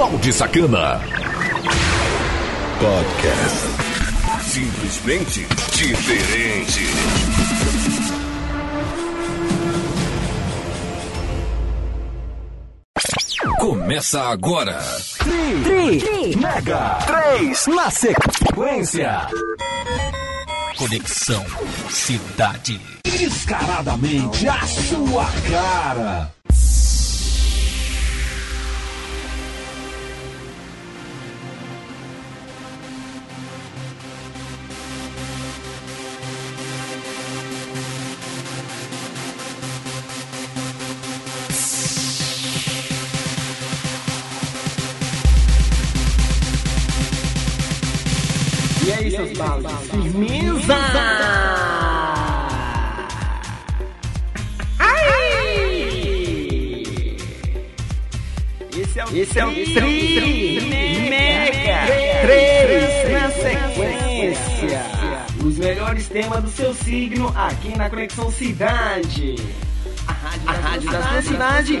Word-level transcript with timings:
Balde 0.00 0.32
Sacana. 0.32 0.98
Podcast. 2.80 3.66
Simplesmente 4.40 5.46
diferente. 5.74 6.80
Começa 13.58 14.22
agora. 14.22 14.80
Tri, 15.18 15.98
Tri, 16.00 16.36
Mega 16.36 16.98
3 17.06 17.66
na 17.66 17.90
sequência. 17.90 19.26
Conexão 20.78 21.44
Cidade. 21.90 22.80
Descaradamente 23.04 24.48
a 24.48 24.66
sua 24.66 25.26
cara. 25.50 26.39
Esse 59.12 59.40
é 59.40 59.44
o, 59.44 59.52
tri, 59.52 59.74
tri, 59.74 60.60
mega, 61.10 61.86
três 62.22 63.12
na 63.12 63.30
sequência. 63.30 64.82
Os 65.44 65.58
melhores 65.58 66.06
temas 66.06 66.44
do 66.44 66.50
seu 66.50 66.72
signo 66.74 67.32
aqui 67.36 67.76
na 67.76 67.90
Conexão 67.90 68.30
Cidade. 68.30 69.34
A 70.06 70.52
rádio 70.52 70.90
da 70.92 71.02
sua 71.02 71.22
cidade, 71.22 71.78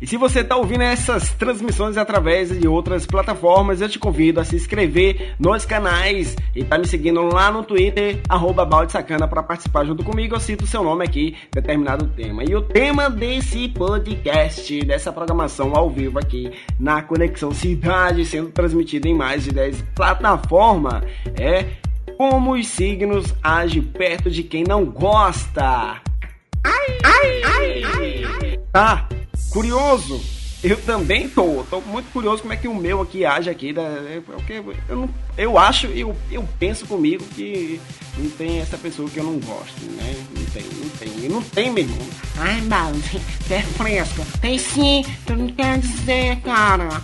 E 0.02 0.08
se 0.08 0.18
você 0.18 0.40
está 0.40 0.56
ouvindo 0.56 0.82
essas 0.82 1.30
transmissões 1.34 1.96
através 1.96 2.60
de 2.60 2.68
outras 2.68 3.06
plataformas, 3.06 3.82
eu 3.82 3.88
te 3.88 4.00
convido 4.00 4.40
a 4.40 4.44
se 4.44 4.56
inscrever 4.56 5.36
nos 5.38 5.64
canais 5.64 6.36
e 6.56 6.64
tá 6.64 6.76
me 6.80 6.88
seguindo 6.88 7.22
lá 7.22 7.52
no 7.52 7.64
Twitter, 7.64 8.20
arroba 8.28 8.68
Sacana, 8.90 9.28
para 9.28 9.44
participar 9.44 9.86
junto 9.86 10.04
comigo. 10.04 10.34
Eu 10.34 10.40
cito 10.40 10.66
seu 10.66 10.84
nome 10.84 11.06
aqui, 11.06 11.38
determinado 11.54 12.08
tema. 12.08 12.44
E 12.44 12.56
o 12.56 12.64
tema 12.64 13.12
desse 13.12 13.70
podcast, 13.70 14.84
dessa 14.84 15.14
programação 15.14 15.76
ao 15.76 15.88
vivo 15.88 16.18
aqui 16.18 16.52
na 16.80 17.04
Conexão 17.04 17.52
Cidade, 17.52 18.26
sendo 18.26 18.50
transmitida 18.50 19.08
em 19.08 19.14
mais 19.14 19.44
de 19.44 19.52
10 19.52 19.84
plataformas, 19.94 21.04
é 21.40 21.68
como 22.18 22.54
os 22.54 22.68
signos 22.68 23.36
agem 23.44 23.84
perto 23.84 24.32
de 24.32 24.42
quem 24.42 24.64
não 24.64 24.84
gosta. 24.84 26.02
Ai, 26.64 27.00
ai, 27.04 27.42
ai, 27.44 28.24
ai. 28.24 28.60
Tá 28.72 29.08
curioso? 29.52 30.22
Eu 30.64 30.78
também 30.78 31.28
tô, 31.28 31.64
tô 31.70 31.82
muito 31.82 32.12
curioso 32.12 32.44
como 32.44 32.54
é 32.54 32.56
que 32.56 32.68
o 32.68 32.76
meu 32.76 33.02
aqui 33.02 33.26
age 33.26 33.50
aqui. 33.50 33.74
Da, 33.74 33.84
porque 34.24 34.62
eu, 34.88 34.96
não, 34.96 35.10
eu 35.36 35.58
acho, 35.58 35.88
eu, 35.88 36.16
eu 36.32 36.48
penso 36.60 36.86
comigo 36.86 37.24
que 37.36 37.82
não 38.16 38.30
tem 38.30 38.60
essa 38.60 38.78
pessoa 38.78 39.10
que 39.10 39.18
eu 39.18 39.24
não 39.24 39.40
gosto, 39.40 39.82
né? 39.98 40.16
Não 40.38 40.46
tem, 40.46 40.64
não 40.64 40.90
tem, 40.90 41.26
e 41.26 41.30
não 41.30 41.42
tem 41.42 41.72
mesmo. 41.72 41.98
Ai, 42.38 42.62
Balde, 42.62 43.20
você 43.42 43.56
é 43.56 43.62
fresco. 43.62 44.24
Tem 44.40 44.58
sim, 44.60 45.04
tu 45.26 45.36
não 45.36 45.48
quer 45.48 45.80
dizer, 45.80 46.40
cara. 46.42 47.02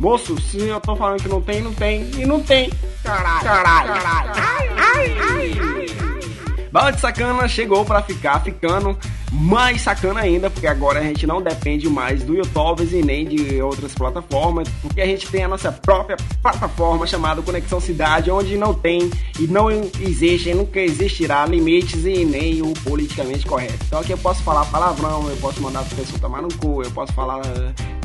Moço, 0.00 0.36
se 0.40 0.58
eu 0.66 0.80
tô 0.80 0.96
falando 0.96 1.22
que 1.22 1.28
não 1.28 1.40
tem, 1.40 1.62
não 1.62 1.72
tem, 1.72 2.10
e 2.18 2.26
não 2.26 2.42
tem. 2.42 2.72
Caralho, 3.04 3.44
caralho, 3.44 3.92
caralho. 4.02 4.30
Ai, 4.34 4.68
ai, 4.76 5.16
ai, 5.20 5.86
ai. 6.00 6.68
Balde 6.72 7.00
Sacana 7.00 7.46
chegou 7.46 7.84
para 7.84 8.02
ficar, 8.02 8.42
ficando 8.42 8.98
mais 9.32 9.80
sacana 9.80 10.20
ainda, 10.20 10.50
porque 10.50 10.66
agora 10.66 11.00
a 11.00 11.02
gente 11.02 11.26
não 11.26 11.40
depende 11.40 11.88
mais 11.88 12.22
do 12.22 12.34
YouTube 12.34 12.86
e 12.92 13.02
nem 13.02 13.26
de 13.26 13.62
outras 13.62 13.94
plataformas, 13.94 14.68
porque 14.82 15.00
a 15.00 15.06
gente 15.06 15.26
tem 15.28 15.44
a 15.44 15.48
nossa 15.48 15.72
própria 15.72 16.16
plataforma 16.42 17.06
chamada 17.06 17.40
Conexão 17.40 17.80
Cidade, 17.80 18.30
onde 18.30 18.56
não 18.56 18.74
tem 18.74 19.10
e 19.40 19.46
não 19.46 19.70
existe 19.70 20.50
e 20.50 20.54
nunca 20.54 20.80
existirá 20.80 21.46
limites 21.46 22.04
e 22.04 22.24
nem 22.24 22.60
o 22.60 22.72
politicamente 22.84 23.46
correto. 23.46 23.78
Então 23.86 24.00
aqui 24.00 24.12
eu 24.12 24.18
posso 24.18 24.42
falar 24.42 24.66
palavrão, 24.66 25.28
eu 25.28 25.36
posso 25.36 25.62
mandar 25.62 25.80
as 25.80 25.92
pessoas 25.92 26.20
tomar 26.20 26.42
no 26.42 26.52
cu, 26.58 26.82
eu 26.82 26.90
posso 26.90 27.12
falar 27.14 27.40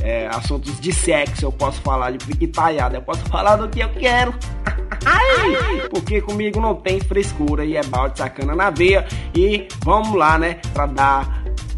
é, 0.01 0.27
assuntos 0.27 0.79
de 0.79 0.93
sexo, 0.93 1.45
eu 1.45 1.51
posso 1.51 1.81
falar 1.81 2.11
de 2.11 2.25
piquitaiada, 2.25 2.97
eu 2.97 3.01
posso 3.01 3.21
falar 3.25 3.57
do 3.57 3.67
que 3.67 3.81
eu 3.81 3.89
quero. 3.89 4.33
Ai, 5.05 5.87
porque 5.89 6.21
comigo 6.21 6.59
não 6.59 6.75
tem 6.75 6.99
frescura 6.99 7.63
e 7.63 7.75
é 7.75 7.83
balde 7.83 8.17
sacana 8.17 8.55
na 8.55 8.69
veia. 8.69 9.05
E 9.35 9.67
vamos 9.83 10.13
lá, 10.13 10.37
né, 10.37 10.59
pra 10.73 10.85
dar 10.85 11.16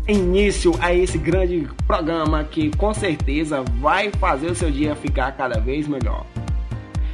início 0.07 0.74
a 0.80 0.94
esse 0.94 1.18
grande 1.18 1.68
programa 1.86 2.44
que 2.44 2.75
com 2.75 2.94
certeza 2.94 3.63
vai 3.80 4.12
fazer 4.19 4.47
o 4.47 4.56
seu 4.56 4.71
dia 4.71 4.95
ficar 4.95 5.31
cada 5.33 5.59
vez 5.59 5.88
melhor. 5.88 6.25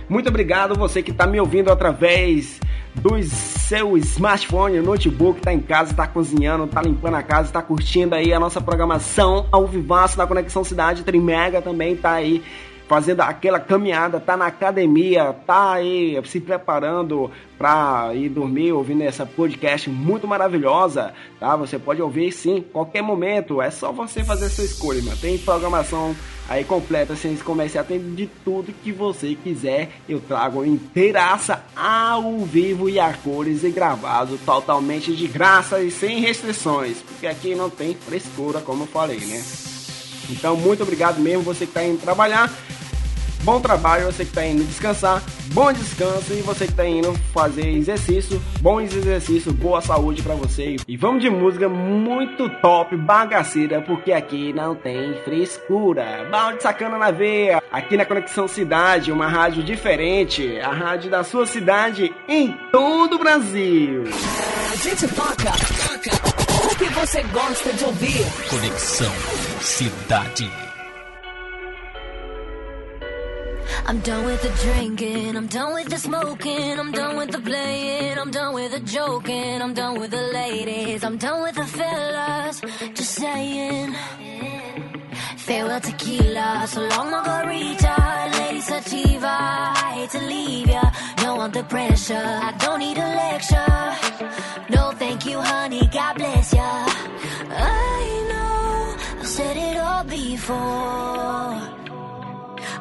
Muito 0.08 0.30
obrigado 0.30 0.76
você 0.76 1.02
que 1.02 1.12
está 1.12 1.26
me 1.26 1.40
ouvindo 1.40 1.72
através 1.72 2.60
do 2.94 3.22
seu 3.24 3.98
smartphone, 3.98 4.80
notebook, 4.80 5.42
tá 5.42 5.52
em 5.52 5.60
casa, 5.60 5.94
tá 5.94 6.08
cozinhando, 6.08 6.68
tá 6.68 6.82
limpando 6.82 7.16
a 7.16 7.24
casa, 7.24 7.52
tá 7.52 7.62
curtindo 7.62 8.16
aí 8.16 8.32
a 8.32 8.40
nossa 8.40 8.62
programação 8.62 9.48
ao 9.52 9.68
vivaço 9.68 10.18
da 10.18 10.26
Conexão 10.26 10.64
Cidade 10.64 11.04
Trimega 11.04 11.62
também 11.62 11.96
tá 11.96 12.14
aí 12.14 12.42
fazendo 12.88 13.22
aquela 13.22 13.60
caminhada, 13.60 14.20
tá 14.20 14.38
na 14.38 14.48
academia, 14.48 15.36
tá 15.46 15.74
aí 15.74 16.22
se 16.26 16.40
preparando 16.40 17.32
para 17.58 18.12
ir 18.14 18.30
dormir 18.30 18.72
ouvindo 18.74 19.02
essa 19.02 19.26
podcast 19.26 19.90
muito 19.90 20.28
maravilhosa, 20.28 21.14
tá? 21.40 21.56
Você 21.56 21.80
pode 21.80 22.02
ouvir 22.02 22.32
sim, 22.32 22.64
qualquer 22.74 23.02
momento, 23.02 23.62
é 23.62 23.72
só 23.72 23.92
você 23.92 24.24
fazer 24.24 24.50
sua 24.50 24.66
escolha, 24.66 25.02
mano. 25.02 25.18
Tem 25.18 25.38
programação 25.38 26.16
aí 26.48 26.64
completa, 26.64 27.16
sem 27.16 27.36
comercial, 27.38 27.84
tem 27.84 28.00
de 28.14 28.28
tudo 28.44 28.74
que 28.84 28.92
você 28.92 29.36
quiser. 29.36 29.90
Eu 30.08 30.20
trago 30.20 30.64
inteiraça 30.66 31.64
ao 31.76 32.40
vivo 32.40 32.90
e 32.90 33.00
a 33.00 33.14
cores 33.14 33.64
e 33.64 33.70
gravado 33.70 34.38
totalmente 34.46 35.16
de 35.16 35.28
graça 35.28 35.80
e 35.80 35.90
sem 35.90 36.20
restrições, 36.20 37.02
porque 37.02 37.26
aqui 37.26 37.56
não 37.56 37.70
tem 37.70 37.96
frescura, 37.96 38.62
como 38.62 38.84
eu 38.84 38.88
falei, 38.88 39.20
né? 39.20 39.42
Então, 40.30 40.56
muito 40.56 40.84
obrigado 40.84 41.20
mesmo 41.20 41.44
você 41.44 41.66
que 41.66 41.72
está 41.72 41.84
indo 41.84 42.02
trabalhar. 42.02 42.52
Bom 43.44 43.60
trabalho, 43.60 44.06
você 44.06 44.24
que 44.24 44.32
está 44.32 44.46
indo 44.46 44.64
descansar, 44.64 45.22
bom 45.54 45.72
descanso 45.72 46.34
e 46.34 46.42
você 46.42 46.66
que 46.66 46.72
está 46.72 46.86
indo 46.86 47.14
fazer 47.34 47.68
exercício, 47.70 48.42
bons 48.60 48.94
exercícios, 48.96 49.54
boa 49.54 49.82
saúde 49.82 50.22
para 50.24 50.34
você. 50.36 50.78
E 50.88 50.98
vamos 50.98 51.22
de 51.22 51.30
música 51.30 51.70
muito 51.70 52.50
top, 52.62 52.98
bagaceira, 52.98 53.82
porque 53.82 54.12
aqui 54.12 54.52
não 54.52 54.76
tem 54.76 55.14
frescura. 55.24 56.28
Balde 56.32 56.64
sacana 56.64 56.98
na 56.98 57.12
veia, 57.12 57.62
aqui 57.72 57.96
na 57.96 58.06
Conexão 58.06 58.48
Cidade, 58.48 59.12
uma 59.12 59.28
rádio 59.28 59.64
diferente, 59.64 60.60
a 60.60 60.72
rádio 60.72 61.12
da 61.12 61.24
sua 61.24 61.46
cidade 61.46 62.14
em 62.28 62.52
todo 62.72 63.16
o 63.16 63.20
Brasil. 63.20 64.04
A 64.72 64.76
gente 64.76 65.08
toca, 65.10 65.52
toca 65.88 66.66
o 66.72 66.76
que 66.76 66.86
você 66.86 67.24
gosta 67.24 67.74
de 67.74 67.84
ouvir. 67.86 68.26
Conexão 68.50 69.14
Cidade. 69.62 70.65
I'm 73.88 74.00
done 74.00 74.26
with 74.26 74.42
the 74.42 74.50
drinking, 74.64 75.36
I'm 75.36 75.48
done 75.48 75.74
with 75.74 75.90
the 75.90 75.98
smoking, 75.98 76.80
I'm 76.80 76.92
done 76.92 77.18
with 77.18 77.32
the 77.32 77.40
playing, 77.40 78.18
I'm 78.18 78.32
done 78.32 78.54
with 78.56 78.72
the 78.72 78.80
joking, 78.80 79.62
I'm 79.62 79.74
done 79.74 80.00
with 80.00 80.12
the 80.12 80.24
ladies, 80.34 81.04
I'm 81.04 81.18
done 81.18 81.44
with 81.44 81.56
the 81.56 81.66
fellas, 81.66 82.62
just 82.96 83.14
saying. 83.16 83.96
Farewell 85.38 85.80
tequila, 85.80 86.66
so 86.68 86.82
long 86.82 87.12
margarita, 87.12 88.32
lady 88.40 88.62
sativa, 88.62 89.28
I 89.28 89.92
hate 89.94 90.10
to 90.12 90.22
leave 90.26 90.68
ya, 90.70 90.92
don't 91.18 91.38
want 91.38 91.54
the 91.54 91.64
pressure, 91.64 92.16
I 92.48 92.52
don't 92.58 92.80
need 92.80 92.98
a 92.98 93.08
lecture, 93.24 94.68
no 94.70 94.92
thank 94.98 95.26
you 95.28 95.40
honey, 95.40 95.88
God 95.94 96.16
bless 96.18 96.52
ya. 96.52 96.86
I 97.52 98.26
know, 98.30 99.20
I've 99.20 99.28
said 99.28 99.56
it 99.56 99.78
all 99.78 100.04
before. 100.04 101.75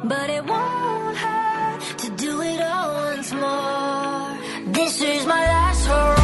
But 0.02 0.30
it 0.30 0.44
won't 0.44 1.16
hurt 1.16 1.98
to 1.98 2.10
do 2.10 2.42
it 2.42 2.60
all 2.60 2.94
once 2.94 3.32
more. 3.32 4.72
This 4.72 5.00
is 5.00 5.26
my 5.26 5.42
last 5.46 5.86
hurrah. 5.86 6.23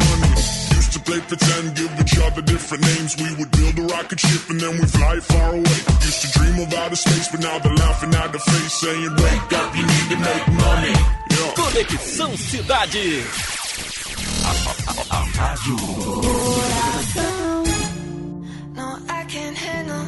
Used 0.91 1.05
to 1.05 1.11
play 1.11 1.21
pretend, 1.21 1.73
give 1.77 1.99
each 2.01 2.19
other 2.19 2.41
different 2.41 2.83
names. 2.83 3.15
We 3.15 3.33
would 3.35 3.51
build 3.51 3.79
a 3.79 3.93
rocket 3.93 4.19
ship 4.19 4.49
and 4.49 4.59
then 4.59 4.71
we 4.71 4.85
fly 4.87 5.21
far 5.21 5.51
away. 5.51 5.79
Used 6.03 6.21
to 6.23 6.37
dream 6.37 6.59
of 6.59 6.73
outer 6.73 6.97
space, 6.97 7.29
but 7.31 7.39
now 7.39 7.59
they're 7.59 7.73
laughing 7.73 8.13
at 8.13 8.33
the 8.33 8.39
face, 8.39 8.73
saying, 8.73 9.15
Wake 9.15 9.53
up, 9.55 9.73
you 9.73 9.83
need 9.87 10.07
to 10.11 10.17
make 10.19 10.47
money. 10.51 10.95
Yeah. 11.31 11.53
Conexão 11.55 12.35
Cidade. 12.35 13.23
No, 18.75 18.99
I 19.07 19.23
can't 19.29 19.57
handle. 19.57 20.05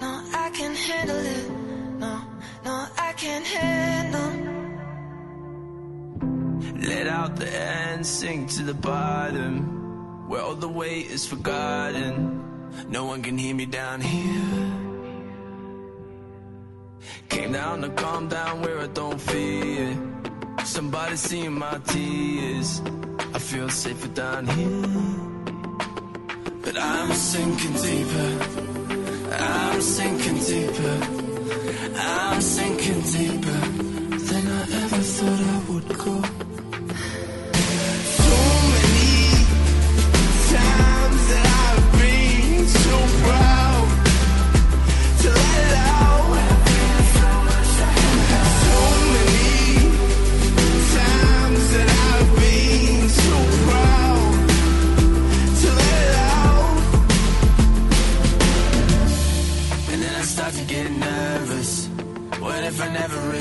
No, 0.00 0.22
I 0.34 0.50
can't 0.50 0.76
handle 0.76 1.16
it. 1.16 1.50
No, 1.98 2.20
no, 2.64 2.86
I 2.96 3.12
can't 3.14 3.44
handle. 3.44 3.97
Let 6.88 7.06
out 7.06 7.36
the 7.36 7.50
end, 7.54 8.06
sink 8.06 8.48
to 8.56 8.62
the 8.62 8.72
bottom, 8.72 10.26
where 10.26 10.40
all 10.40 10.54
the 10.54 10.70
weight 10.70 11.10
is 11.10 11.26
forgotten. 11.26 12.16
No 12.88 13.04
one 13.04 13.20
can 13.22 13.36
hear 13.36 13.54
me 13.54 13.66
down 13.66 14.00
here. 14.00 14.72
Came 17.28 17.52
down 17.52 17.82
to 17.82 17.90
calm 17.90 18.28
down 18.28 18.62
where 18.62 18.78
I 18.80 18.86
don't 18.86 19.20
fear. 19.20 19.98
Somebody 20.64 21.16
seeing 21.16 21.58
my 21.58 21.78
tears. 21.92 22.80
I 23.34 23.38
feel 23.38 23.68
safer 23.68 24.08
down 24.08 24.46
here. 24.46 24.88
But 26.64 26.76
I'm 26.78 27.12
sinking 27.12 27.76
deeper. 27.86 28.30
I'm 29.34 29.80
sinking 29.82 30.38
deeper. 30.50 30.96
I'm 31.96 32.40
sinking 32.40 33.00
deeper 33.14 33.58
than 34.28 34.44
I 34.58 34.62
ever 34.82 35.02
thought 35.14 35.40
I 35.54 35.58
would 35.70 35.88
go. 35.98 36.37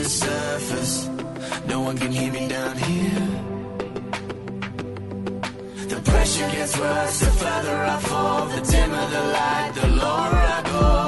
I 0.08 0.10
never 0.10 0.26
resurface? 0.26 1.68
No 1.68 1.82
one 1.82 1.98
can 1.98 2.12
hear 2.14 2.32
me 2.32 2.48
down 2.48 2.78
here. 2.78 3.28
The 5.90 6.02
pressure 6.02 6.50
gets 6.50 6.80
worse 6.80 7.20
the 7.20 7.32
further 7.32 7.84
I 7.84 8.00
fall. 8.00 8.46
The 8.48 8.62
dimmer 8.72 9.10
the 9.10 9.24
light, 9.38 9.72
the 9.76 9.88
lower 9.88 10.36
I 10.56 10.64
go. 10.66 11.07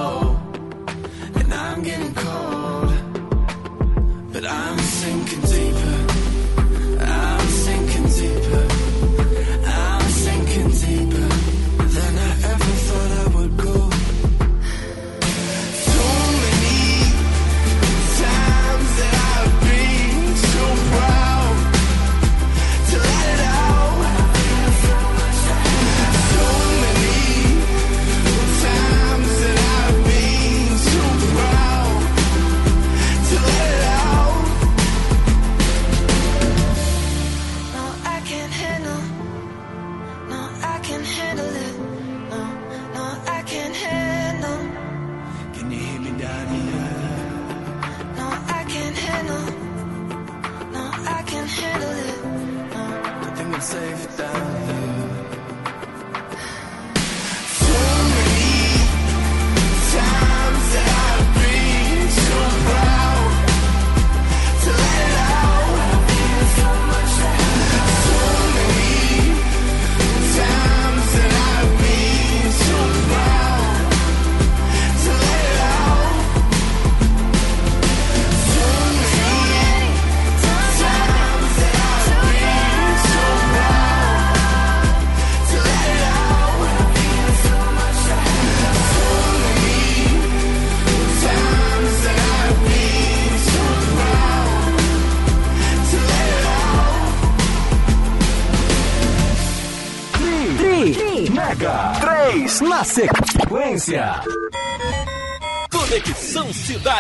I 40.80 40.82
can't 40.82 41.06
handle 41.06 41.49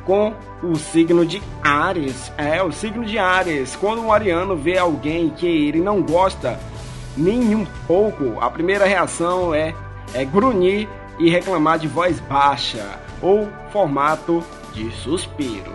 com 0.04 0.34
o 0.62 0.76
signo 0.76 1.24
de 1.24 1.42
Ares. 1.62 2.32
É, 2.36 2.62
o 2.62 2.72
signo 2.72 3.04
de 3.04 3.18
Ares. 3.18 3.76
Quando 3.76 4.02
um 4.02 4.12
ariano 4.12 4.56
vê 4.56 4.78
alguém 4.78 5.30
que 5.30 5.46
ele 5.46 5.80
não 5.80 6.02
gosta 6.02 6.58
nem 7.16 7.54
um 7.54 7.66
pouco, 7.86 8.38
a 8.40 8.50
primeira 8.50 8.84
reação 8.84 9.54
é, 9.54 9.74
é 10.14 10.24
grunhir 10.24 10.88
e 11.18 11.28
reclamar 11.28 11.78
de 11.78 11.88
voz 11.88 12.20
baixa 12.20 12.98
ou 13.20 13.48
formato 13.72 14.42
de 14.72 14.90
suspiro. 14.92 15.72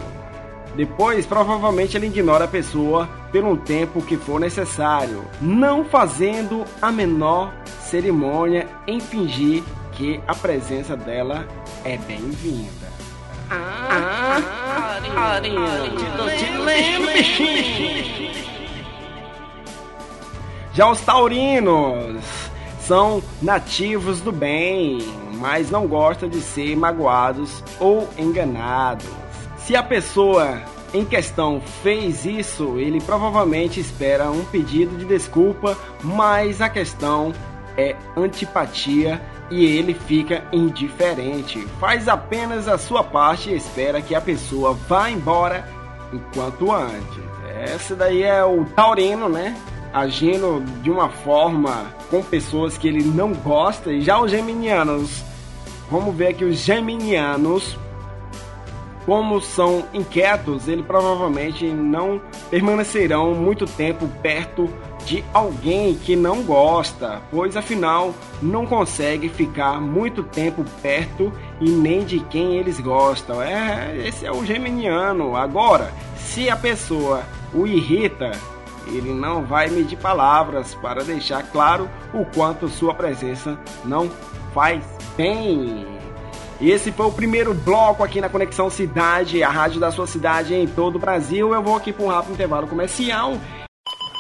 Depois, 0.76 1.26
provavelmente 1.26 1.96
ele 1.96 2.08
ignora 2.08 2.46
a 2.46 2.48
pessoa 2.50 3.08
um 3.44 3.58
tempo 3.58 4.02
que 4.02 4.16
for 4.16 4.40
necessário, 4.40 5.26
não 5.42 5.84
fazendo 5.84 6.64
a 6.82 6.92
menor 6.92 7.54
cerimônia 7.82 8.68
em 8.88 9.00
fingir 9.00 9.64
que 9.92 10.22
a 10.28 10.34
presença 10.34 10.96
dela 10.96 11.48
é 11.84 11.98
bem-vinda. 11.98 12.94
Ah, 13.50 13.95
Já 20.74 20.90
os 20.90 21.02
taurinos 21.02 22.24
são 22.80 23.24
nativos 23.42 24.22
do 24.22 24.32
bem, 24.32 25.00
mas 25.34 25.72
não 25.72 25.88
gostam 25.88 26.30
de 26.30 26.40
ser 26.42 26.76
magoados 26.76 27.64
ou 27.80 28.08
enganados. 28.18 29.08
Se 29.58 29.76
a 29.76 29.82
pessoa 29.82 30.62
em 30.94 31.04
questão 31.04 31.62
fez 31.82 32.26
isso, 32.26 32.78
ele 32.78 33.02
provavelmente 33.02 33.80
espera 33.80 34.32
um 34.32 34.46
pedido 34.46 34.98
de 34.98 35.06
desculpa, 35.06 35.78
mas 36.04 36.62
a 36.62 36.70
questão 36.70 37.34
é 37.78 37.96
antipatia 38.16 39.22
e 39.50 39.66
ele 39.66 39.94
fica 39.94 40.44
indiferente. 40.52 41.66
Faz 41.80 42.08
apenas 42.08 42.68
a 42.68 42.78
sua 42.78 43.04
parte 43.04 43.50
e 43.50 43.56
espera 43.56 44.02
que 44.02 44.16
a 44.16 44.22
pessoa 44.22 44.74
vá 44.74 45.10
embora 45.10 45.68
enquanto 46.12 46.72
antes. 46.72 47.24
Essa 47.56 47.96
daí 47.96 48.24
é 48.24 48.44
o 48.44 48.66
taurino, 48.66 49.30
né? 49.30 49.56
Agindo 49.94 50.64
de 50.82 50.92
uma 50.92 51.10
forma 51.10 51.94
com 52.10 52.22
pessoas 52.22 52.78
que 52.78 52.88
ele 52.88 53.04
não 53.04 53.34
gosta. 53.34 53.92
E 53.92 54.02
já 54.02 54.20
os 54.20 54.30
geminianos, 54.30 55.24
vamos 55.90 56.14
ver 56.16 56.28
aqui 56.28 56.44
os 56.44 56.58
geminianos, 56.58 57.78
como 59.06 59.40
são 59.40 59.86
inquietos, 59.94 60.68
ele 60.68 60.84
provavelmente 60.84 61.66
não 61.68 62.20
permanecerão 62.50 63.36
muito 63.36 63.66
tempo 63.66 64.08
perto 64.22 64.68
de 65.06 65.24
alguém 65.34 65.96
que 65.96 66.16
não 66.16 66.42
gosta, 66.42 67.22
pois 67.30 67.56
afinal 67.56 68.14
não 68.42 68.66
consegue 68.66 69.30
ficar 69.30 69.80
muito 69.80 70.24
tempo 70.24 70.66
perto 70.82 71.32
e 71.62 71.70
nem 71.70 72.04
de 72.04 72.20
quem 72.22 72.56
eles 72.56 72.80
gostam. 72.80 73.42
É, 73.42 73.96
esse 74.06 74.26
é 74.26 74.32
o 74.32 74.44
geminiano. 74.44 75.36
Agora, 75.36 75.94
se 76.18 76.50
a 76.50 76.58
pessoa 76.58 77.24
o 77.54 77.68
irrita, 77.68 78.32
ele 78.88 79.14
não 79.14 79.44
vai 79.44 79.70
medir 79.70 79.98
palavras 79.98 80.74
para 80.76 81.04
deixar 81.04 81.44
claro 81.44 81.90
o 82.14 82.26
quanto 82.26 82.68
sua 82.68 82.94
presença 82.94 83.58
não 83.84 84.10
faz 84.54 84.84
bem. 85.16 85.86
Esse 86.60 86.92
foi 86.92 87.06
o 87.06 87.12
primeiro 87.12 87.54
bloco 87.54 88.04
aqui 88.04 88.22
na 88.22 88.30
Conexão 88.30 88.70
Cidade, 88.70 89.44
a 89.44 89.50
rádio 89.50 89.80
da 89.80 89.92
sua 89.92 90.08
cidade 90.08 90.56
em 90.56 90.66
todo 90.66 90.96
o 90.96 91.00
Brasil. 91.00 91.54
Eu 91.54 91.62
vou 91.62 91.76
aqui 91.76 91.92
para 91.92 92.06
um 92.06 92.08
rápido 92.08 92.34
intervalo 92.34 92.66
comercial 92.66 93.38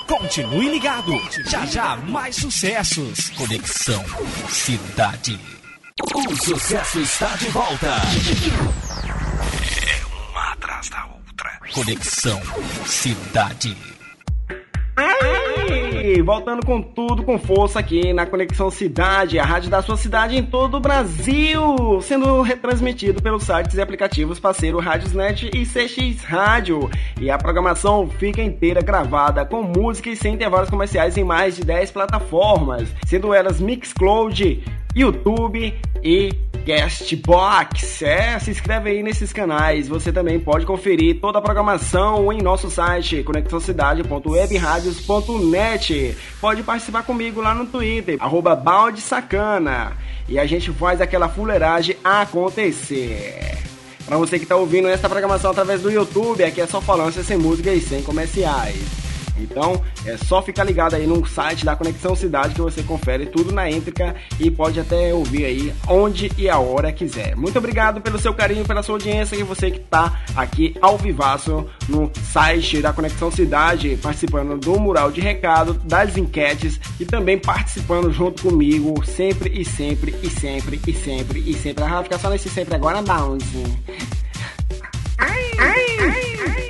Continue 0.07 0.69
ligado. 0.69 1.13
Já 1.49 1.65
já 1.65 1.95
mais 1.97 2.35
sucessos. 2.35 3.29
Conexão 3.31 4.03
Cidade. 4.49 5.39
O 6.13 6.35
sucesso 6.35 6.99
está 6.99 7.35
de 7.35 7.45
volta. 7.49 7.87
É 9.87 10.05
uma 10.31 10.51
atrás 10.51 10.89
da 10.89 11.05
outra. 11.05 11.59
Conexão 11.73 12.41
Cidade. 12.85 13.75
Voltando 16.23 16.65
com 16.65 16.81
tudo, 16.81 17.23
com 17.23 17.37
força 17.37 17.79
aqui 17.79 18.13
na 18.13 18.25
Conexão 18.25 18.71
Cidade, 18.71 19.37
a 19.37 19.45
rádio 19.45 19.69
da 19.69 19.81
sua 19.81 19.97
cidade 19.97 20.35
em 20.35 20.43
todo 20.43 20.77
o 20.77 20.79
Brasil, 20.79 22.01
sendo 22.01 22.41
retransmitido 22.41 23.21
pelos 23.21 23.43
sites 23.43 23.75
e 23.75 23.81
aplicativos 23.81 24.39
parceiro 24.39 24.79
Rádiosnet 24.79 25.49
e 25.53 25.65
CX 25.65 26.23
Rádio. 26.23 26.89
E 27.19 27.29
a 27.29 27.37
programação 27.37 28.09
fica 28.09 28.41
inteira 28.41 28.81
gravada 28.81 29.45
com 29.45 29.61
música 29.63 30.09
e 30.09 30.15
sem 30.15 30.33
intervalos 30.33 30.69
comerciais 30.69 31.17
em 31.17 31.23
mais 31.23 31.55
de 31.55 31.63
10 31.63 31.91
plataformas, 31.91 32.87
sendo 33.05 33.33
elas 33.33 33.59
Mixcloud, 33.59 34.63
YouTube 34.95 35.73
e 36.03 36.29
Castbox. 36.65 38.01
É, 38.01 38.39
se 38.39 38.49
inscreve 38.51 38.89
aí 38.89 39.01
nesses 39.03 39.31
canais. 39.31 39.87
Você 39.87 40.11
também 40.11 40.37
pode 40.39 40.65
conferir 40.65 41.21
toda 41.21 41.37
a 41.39 41.41
programação 41.41 42.33
em 42.33 42.41
nosso 42.41 42.71
site 42.71 43.23
conexãocidade.webradios.net. 43.23 46.17
Pode 46.41 46.63
participar 46.63 47.03
comigo 47.03 47.39
lá 47.41 47.53
no 47.53 47.67
Twitter, 47.67 48.17
arroba 48.19 48.55
baldesacana. 48.55 49.95
E 50.27 50.39
a 50.39 50.45
gente 50.45 50.71
faz 50.71 50.99
aquela 50.99 51.29
fuleiragem 51.29 51.95
acontecer. 52.03 53.59
Para 54.05 54.17
você 54.17 54.37
que 54.37 54.43
está 54.45 54.55
ouvindo 54.55 54.87
essa 54.87 55.09
programação 55.09 55.51
através 55.51 55.81
do 55.81 55.91
YouTube, 55.91 56.43
aqui 56.43 56.61
é 56.61 56.67
só 56.67 56.81
falando 56.81 57.11
sem 57.23 57.37
música 57.37 57.71
e 57.71 57.81
sem 57.81 58.03
comerciais. 58.03 59.04
Então 59.37 59.81
é 60.05 60.17
só 60.17 60.41
ficar 60.41 60.63
ligado 60.63 60.95
aí 60.95 61.05
no 61.05 61.25
site 61.25 61.65
da 61.65 61.75
Conexão 61.75 62.15
Cidade 62.15 62.55
que 62.55 62.61
você 62.61 62.83
confere 62.83 63.25
tudo 63.25 63.51
na 63.51 63.69
íntegra 63.69 64.15
e 64.39 64.49
pode 64.49 64.79
até 64.79 65.13
ouvir 65.13 65.45
aí 65.45 65.73
onde 65.87 66.31
e 66.37 66.49
a 66.49 66.59
hora 66.59 66.91
quiser. 66.91 67.35
Muito 67.35 67.57
obrigado 67.57 68.01
pelo 68.01 68.19
seu 68.19 68.33
carinho, 68.33 68.65
pela 68.65 68.83
sua 68.83 68.95
audiência 68.95 69.35
e 69.35 69.43
você 69.43 69.71
que 69.71 69.79
está 69.79 70.21
aqui 70.35 70.75
ao 70.81 70.97
vivaço 70.97 71.65
no 71.87 72.11
site 72.31 72.81
da 72.81 72.93
Conexão 72.93 73.31
Cidade, 73.31 73.97
participando 74.01 74.57
do 74.57 74.79
mural 74.79 75.11
de 75.11 75.21
recado, 75.21 75.73
das 75.73 76.17
enquetes 76.17 76.79
e 76.99 77.05
também 77.05 77.37
participando 77.37 78.11
junto 78.11 78.43
comigo 78.43 79.03
sempre 79.05 79.49
e 79.59 79.65
sempre 79.65 80.15
e 80.21 80.29
sempre 80.29 80.81
e 80.87 80.93
sempre 80.93 81.39
e 81.39 81.53
sempre. 81.53 81.83
Ah, 81.83 82.03
fica 82.03 82.17
só 82.17 82.29
nesse 82.29 82.49
sempre 82.49 82.75
agora, 82.75 83.01
bounce. 83.01 83.63
Ai, 85.17 85.51
ai, 85.59 85.97
ai. 85.99 86.64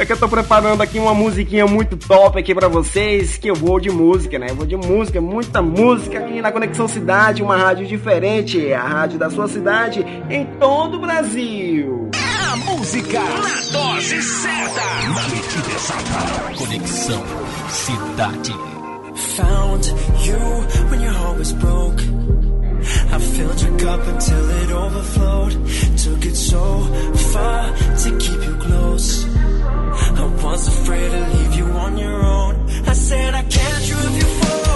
É 0.00 0.06
que 0.06 0.14
eu 0.14 0.16
tô 0.16 0.26
preparando 0.30 0.82
aqui 0.82 0.98
uma 0.98 1.12
musiquinha 1.12 1.66
muito 1.66 1.94
top 1.94 2.38
aqui 2.38 2.54
pra 2.54 2.68
vocês, 2.68 3.36
que 3.36 3.50
eu 3.50 3.54
vou 3.54 3.78
de 3.78 3.90
música, 3.90 4.38
né? 4.38 4.46
Eu 4.48 4.54
vou 4.54 4.64
de 4.64 4.74
música, 4.74 5.20
muita 5.20 5.60
música 5.60 6.20
aqui 6.20 6.40
na 6.40 6.50
Conexão 6.50 6.88
Cidade, 6.88 7.42
uma 7.42 7.54
rádio 7.54 7.86
diferente, 7.86 8.72
a 8.72 8.82
rádio 8.82 9.18
da 9.18 9.28
sua 9.28 9.46
cidade 9.46 10.02
em 10.30 10.46
todo 10.58 10.96
o 10.96 11.00
Brasil. 11.00 12.08
É 12.14 12.44
a 12.50 12.56
música 12.56 13.20
na 13.20 13.78
dose 13.78 14.22
certa, 14.22 14.80
na 14.80 15.28
medida 15.28 15.70
exata. 15.76 16.54
Conexão 16.56 17.22
Cidade. 17.68 18.54
Found 19.36 19.86
you 20.24 20.88
when 20.90 21.02
your 21.02 21.12
heart 21.12 21.38
was 21.38 21.52
broke. 21.52 22.02
I 23.12 23.18
filled 23.18 23.60
your 23.60 23.76
cup 23.76 24.00
until 24.08 24.50
it 24.62 24.72
overflowed. 24.72 25.52
Took 25.98 26.24
it 26.24 26.36
so 26.36 26.80
far 27.34 27.70
to 27.98 28.16
keep 28.16 28.42
you 28.42 28.56
close. 28.56 29.29
I 29.92 30.42
was 30.42 30.68
afraid 30.68 31.10
to 31.10 31.20
leave 31.34 31.54
you 31.54 31.64
on 31.64 31.98
your 31.98 32.24
own 32.24 32.68
I 32.86 32.92
said 32.92 33.34
I 33.34 33.42
can't, 33.42 33.88
you 33.88 33.96
you 34.18 34.24
forward. 34.24 34.69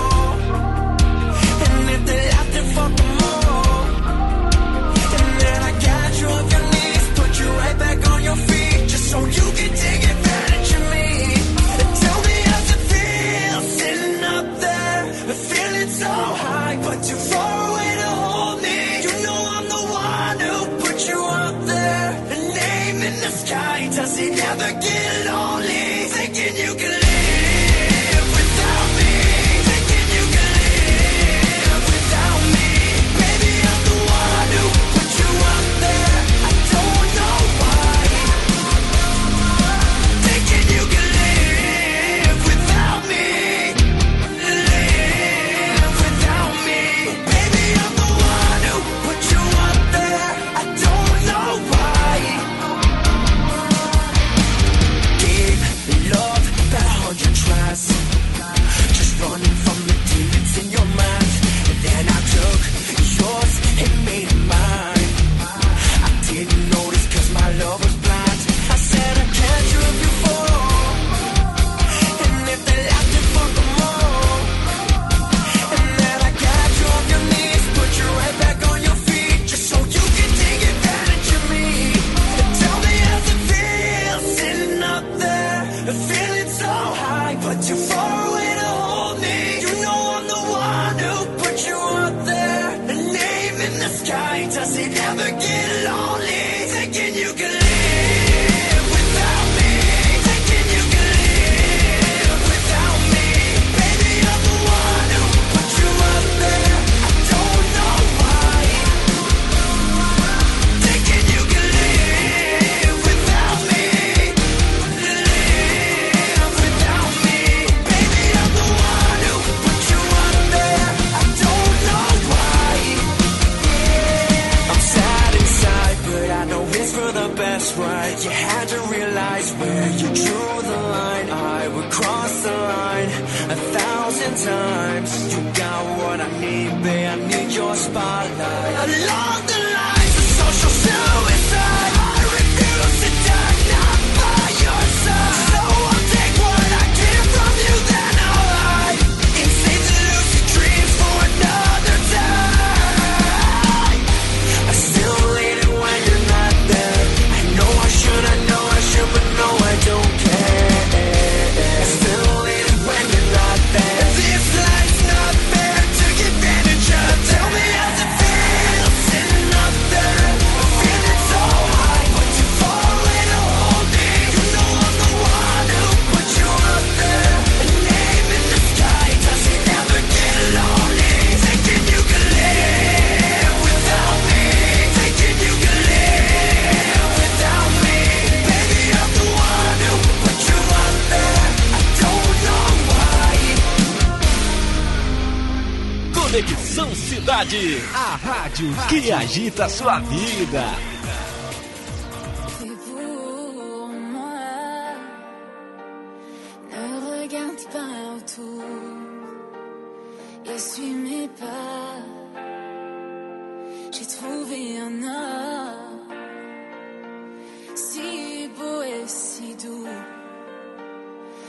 agita 199.24 199.64
a 199.64 199.68
sua 199.68 199.98
vida. 200.00 200.64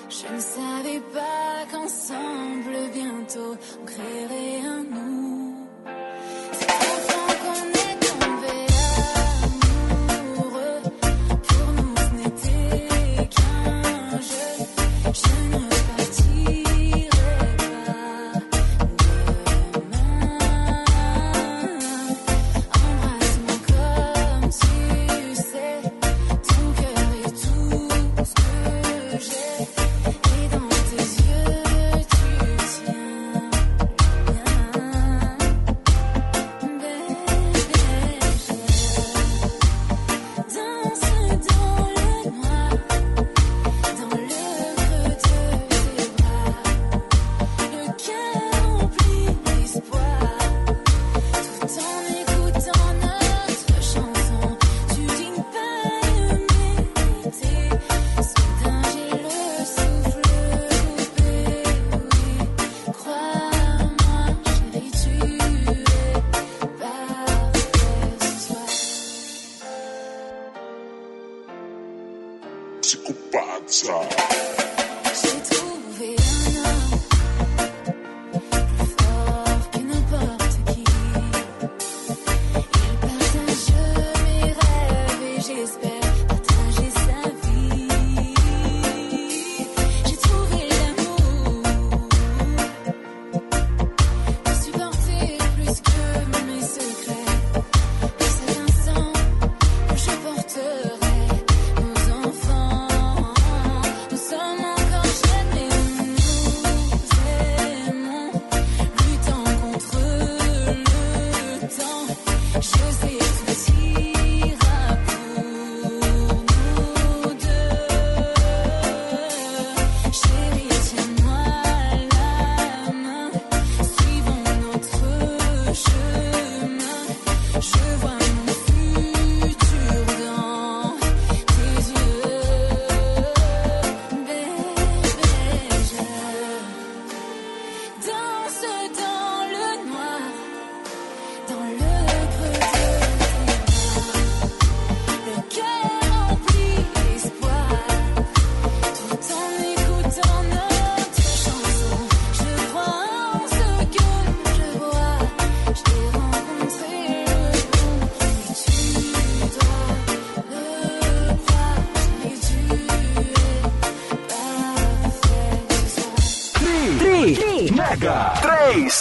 Je 0.07 0.33
ne 0.33 0.39
savais 0.39 1.01
pas 1.13 1.65
qu'ensemble 1.71 2.77
bientôt 2.93 3.55
on 3.81 3.85
créerait 3.85 4.61
un 4.65 4.83
monde. 4.83 5.05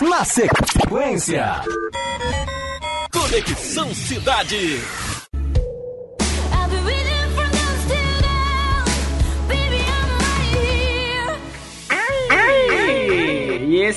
Na 0.00 0.24
sequência. 0.24 1.60
Conexão 3.12 3.94
Cidade. 3.94 5.03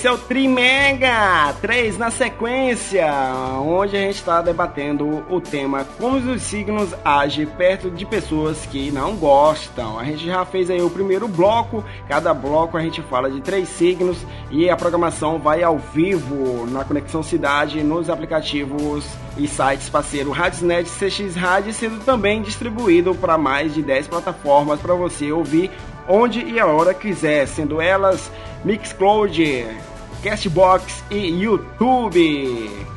É 0.07 0.11
o 0.11 0.17
Trimega. 0.17 1.53
3 1.61 1.97
na 1.97 2.09
sequência, 2.09 3.05
onde 3.61 3.97
a 3.97 3.99
gente 3.99 4.15
está 4.15 4.41
debatendo 4.41 5.25
o 5.29 5.41
tema 5.41 5.85
como 5.97 6.17
os 6.17 6.41
signos 6.43 6.93
agem 7.03 7.45
perto 7.45 7.89
de 7.89 8.05
pessoas 8.05 8.65
que 8.65 8.89
não 8.89 9.15
gostam. 9.15 9.99
A 9.99 10.05
gente 10.05 10.25
já 10.25 10.45
fez 10.45 10.69
aí 10.69 10.81
o 10.81 10.89
primeiro 10.89 11.27
bloco, 11.27 11.83
cada 12.07 12.33
bloco 12.33 12.77
a 12.77 12.81
gente 12.81 13.01
fala 13.01 13.29
de 13.29 13.41
três 13.41 13.67
signos 13.67 14.17
e 14.49 14.69
a 14.69 14.77
programação 14.77 15.39
vai 15.39 15.61
ao 15.61 15.77
vivo 15.77 16.65
na 16.67 16.85
Conexão 16.85 17.21
Cidade, 17.21 17.83
nos 17.83 18.09
aplicativos 18.09 19.05
e 19.37 19.47
sites 19.47 19.89
parceiro 19.89 20.31
Radiosnet 20.31 20.89
CX 20.89 21.35
Rádio, 21.35 21.73
sendo 21.73 22.03
também 22.05 22.41
distribuído 22.41 23.13
para 23.13 23.37
mais 23.37 23.73
de 23.73 23.81
10 23.81 24.07
plataformas 24.07 24.79
para 24.79 24.93
você 24.93 25.31
ouvir 25.31 25.69
onde 26.07 26.39
e 26.39 26.59
a 26.59 26.65
hora 26.65 26.93
quiser, 26.93 27.45
sendo 27.47 27.81
elas 27.81 28.31
Mixcloud, 28.63 29.67
Castbox 30.23 31.03
e 31.09 31.43
YouTube. 31.43 32.87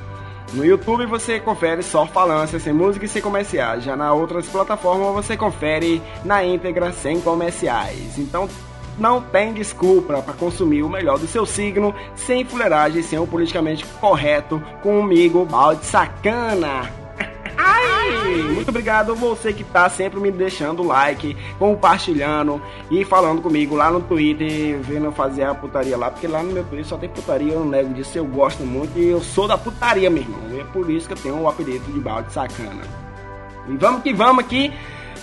No 0.53 0.65
YouTube 0.65 1.07
você 1.07 1.39
confere 1.39 1.83
só 1.83 2.05
falância, 2.07 2.59
sem 2.59 2.73
música 2.73 3.05
e 3.05 3.09
sem 3.09 3.23
comerciais. 3.23 3.85
Já 3.85 3.97
na 3.97 4.13
outras 4.13 4.47
plataformas 4.47 5.25
você 5.25 5.37
confere 5.37 6.03
na 6.25 6.45
íntegra, 6.45 6.93
sem 6.93 7.21
comerciais. 7.21 8.19
Então 8.19 8.49
não 8.99 9.23
tem 9.23 9.53
desculpa 9.53 10.21
para 10.21 10.35
consumir 10.35 10.83
o 10.83 10.89
melhor 10.89 11.19
do 11.19 11.27
seu 11.27 11.47
signo 11.47 11.95
sem 12.15 12.45
fuleiragem, 12.45 13.03
sem 13.03 13.19
o 13.19 13.27
politicamente 13.27 13.85
correto 14.01 14.61
comigo, 14.83 15.45
balde 15.45 15.87
sacana. 15.87 17.00
Muito 18.55 18.69
obrigado 18.69 19.15
você 19.15 19.53
que 19.53 19.65
tá 19.65 19.89
sempre 19.89 20.21
me 20.21 20.31
deixando 20.31 20.83
like, 20.83 21.37
compartilhando 21.59 22.61
e 22.91 23.05
falando 23.05 23.41
comigo 23.41 23.75
lá 23.75 23.91
no 23.91 24.01
Twitter, 24.01 24.79
vendo 24.81 25.11
fazer 25.13 25.45
a 25.45 25.55
putaria 25.55 25.97
lá, 25.97 26.11
porque 26.11 26.27
lá 26.27 26.43
no 26.43 26.53
meu 26.53 26.65
Twitter 26.65 26.87
só 26.87 26.97
tem 26.97 27.09
putaria, 27.09 27.53
eu 27.53 27.61
não 27.61 27.69
nego 27.69 27.95
disso, 27.95 28.19
eu 28.19 28.25
gosto 28.25 28.63
muito 28.63 28.99
e 28.99 29.09
eu 29.09 29.21
sou 29.21 29.49
da 29.49 29.57
putaria, 29.57 30.11
meu 30.11 30.23
irmão. 30.23 30.41
E 30.53 30.61
é 30.61 30.65
por 30.65 30.91
isso 30.91 31.07
que 31.07 31.15
eu 31.15 31.19
tenho 31.19 31.41
o 31.41 31.49
apelido 31.49 31.91
de 31.91 32.01
balde 32.01 32.33
sacana. 32.33 32.83
E 33.69 33.77
vamos 33.77 34.03
que 34.03 34.13
vamos 34.13 34.45
aqui 34.45 34.73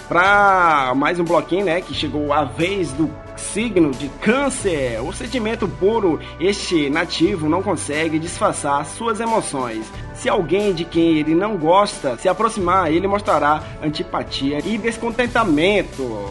para 0.08 0.94
mais 0.96 1.20
um 1.20 1.24
bloquinho, 1.24 1.66
né? 1.66 1.82
Que 1.82 1.94
chegou 1.94 2.32
a 2.32 2.44
vez 2.44 2.92
do 2.94 3.10
signo 3.36 3.92
de 3.92 4.08
Câncer. 4.22 5.02
O 5.04 5.12
sentimento 5.12 5.68
puro, 5.68 6.20
este 6.40 6.90
nativo 6.90 7.50
não 7.50 7.62
consegue 7.62 8.18
disfarçar 8.18 8.86
suas 8.86 9.20
emoções. 9.20 9.86
Se 10.18 10.28
alguém 10.28 10.74
de 10.74 10.84
quem 10.84 11.20
ele 11.20 11.36
não 11.36 11.56
gosta 11.56 12.18
se 12.18 12.28
aproximar, 12.28 12.92
ele 12.92 13.08
mostrará 13.08 13.62
antipatia 13.84 14.60
e 14.66 14.76
descontentamento 14.76 16.28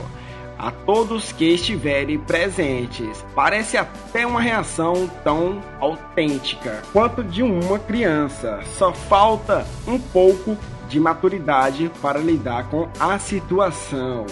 a 0.59 0.73
todos 0.73 1.31
que 1.31 1.45
estiverem 1.45 2.19
presentes. 2.19 3.25
Parece 3.33 3.77
até 3.77 4.27
uma 4.27 4.41
reação 4.41 5.09
tão 5.23 5.61
autêntica 5.79 6.83
quanto 6.93 7.23
de 7.23 7.45
uma 7.45 7.79
criança. 7.79 8.61
Só 8.77 8.93
falta 8.93 9.65
um 9.87 10.01
pouco 10.01 10.57
de 10.89 10.99
maturidade 10.99 11.89
para 12.03 12.19
lidar 12.19 12.69
com 12.69 12.89
a 12.99 13.19
situação. 13.21 14.27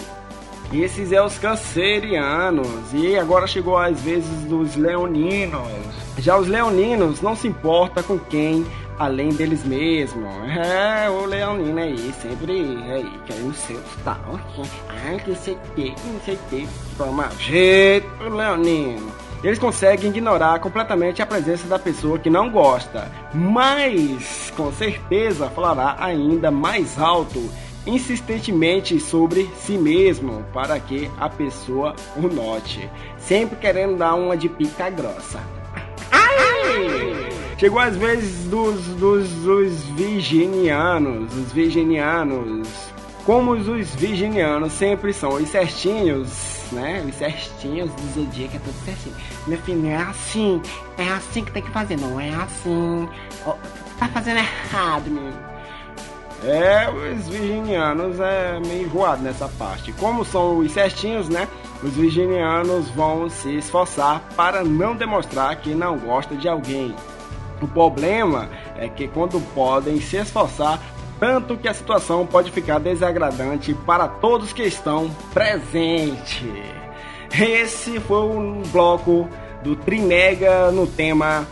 Esses 0.73 1.13
é 1.13 1.21
os 1.23 1.37
cancerianos. 1.37 2.93
E 2.93 3.17
agora 3.17 3.47
chegou 3.47 3.77
às 3.77 4.01
vezes 4.01 4.41
dos 4.49 4.75
leoninos. 4.75 5.95
Já 6.17 6.37
os 6.37 6.47
leoninos 6.47 7.21
não 7.21 7.35
se 7.35 7.47
importa 7.47 8.01
com 8.01 8.17
quem 8.17 8.65
além 8.99 9.29
deles 9.29 9.63
mesmos. 9.63 10.33
É, 10.49 11.09
o 11.09 11.25
leonino 11.25 11.79
aí, 11.79 12.13
sempre 12.21 12.51
aí, 12.51 13.11
querendo 13.25 13.53
ser 13.53 13.75
o 13.75 13.83
tal. 14.03 14.39
Ah, 14.89 15.19
que 15.23 15.35
sei 15.35 15.57
que 15.75 15.89
não 15.89 16.19
sei 16.23 16.37
que. 16.49 16.67
Toma 16.97 17.29
jeito, 17.39 18.07
leonino. 18.23 19.11
Eles 19.43 19.59
conseguem 19.59 20.09
ignorar 20.09 20.59
completamente 20.59 21.21
a 21.21 21.25
presença 21.25 21.67
da 21.67 21.77
pessoa 21.77 22.17
que 22.17 22.29
não 22.31 22.49
gosta, 22.49 23.11
mas 23.31 24.51
com 24.57 24.71
certeza 24.71 25.49
falará 25.49 25.97
ainda 25.99 26.49
mais 26.49 26.99
alto 26.99 27.47
insistentemente 27.85 28.99
sobre 28.99 29.47
si 29.55 29.77
mesmo 29.77 30.43
para 30.51 30.79
que 30.79 31.11
a 31.17 31.29
pessoa 31.29 31.95
o 32.17 32.21
note, 32.21 32.89
sempre 33.19 33.55
querendo 33.57 33.97
dar 33.97 34.15
uma 34.15 34.35
de 34.35 34.49
pica 34.49 34.89
grossa. 34.89 35.39
Ai! 36.11 37.14
Chegou 37.57 37.79
às 37.79 37.95
vezes 37.95 38.45
dos, 38.49 38.85
dos, 38.95 39.29
dos 39.29 39.83
virginianos, 39.95 41.33
os 41.33 41.53
virginianos, 41.53 42.67
como 43.25 43.51
os 43.51 43.95
virginianos 43.95 44.73
sempre 44.73 45.13
são 45.13 45.29
os 45.29 45.47
certinhos, 45.47 46.29
né? 46.73 47.01
Os 47.07 47.15
certinhos 47.15 47.89
do 47.91 48.13
Zodíaco 48.13 48.57
é 48.57 48.59
tudo 48.59 48.75
certinho. 48.83 49.15
Meu 49.47 49.57
filho, 49.59 49.87
é 49.87 49.95
assim, 49.95 50.61
é 50.97 51.07
assim 51.07 51.45
que 51.45 51.51
tem 51.53 51.63
que 51.63 51.71
fazer, 51.71 51.97
não 51.97 52.19
é 52.19 52.29
assim. 52.35 53.07
Oh, 53.47 53.53
tá 53.97 54.09
fazendo 54.09 54.39
errado, 54.39 55.09
meu. 55.09 55.31
É, 56.43 56.89
os 56.89 57.29
virginianos 57.29 58.19
é 58.19 58.59
meio 58.59 58.85
enjoado 58.85 59.23
nessa 59.23 59.47
parte. 59.47 59.93
Como 59.93 60.25
são 60.25 60.57
os 60.57 60.71
certinhos, 60.73 61.29
né? 61.29 61.47
Os 61.81 61.93
virginianos 61.93 62.89
vão 62.89 63.29
se 63.29 63.55
esforçar 63.55 64.21
para 64.35 64.61
não 64.61 64.93
demonstrar 64.93 65.55
que 65.55 65.73
não 65.73 65.97
gosta 65.97 66.35
de 66.35 66.49
alguém. 66.49 66.93
O 67.61 67.67
problema 67.67 68.49
é 68.77 68.87
que 68.87 69.07
quando 69.07 69.39
podem 69.53 69.99
se 70.01 70.17
esforçar, 70.17 70.79
tanto 71.19 71.57
que 71.57 71.67
a 71.67 71.73
situação 71.73 72.25
pode 72.25 72.51
ficar 72.51 72.79
desagradante 72.79 73.73
para 73.73 74.07
todos 74.07 74.53
que 74.53 74.63
estão 74.63 75.09
presentes. 75.33 76.43
Esse 77.39 77.99
foi 77.99 78.21
um 78.21 78.61
bloco 78.71 79.27
do 79.63 79.75
Trinega 79.75 80.71
no 80.71 80.85
tema 80.85 81.47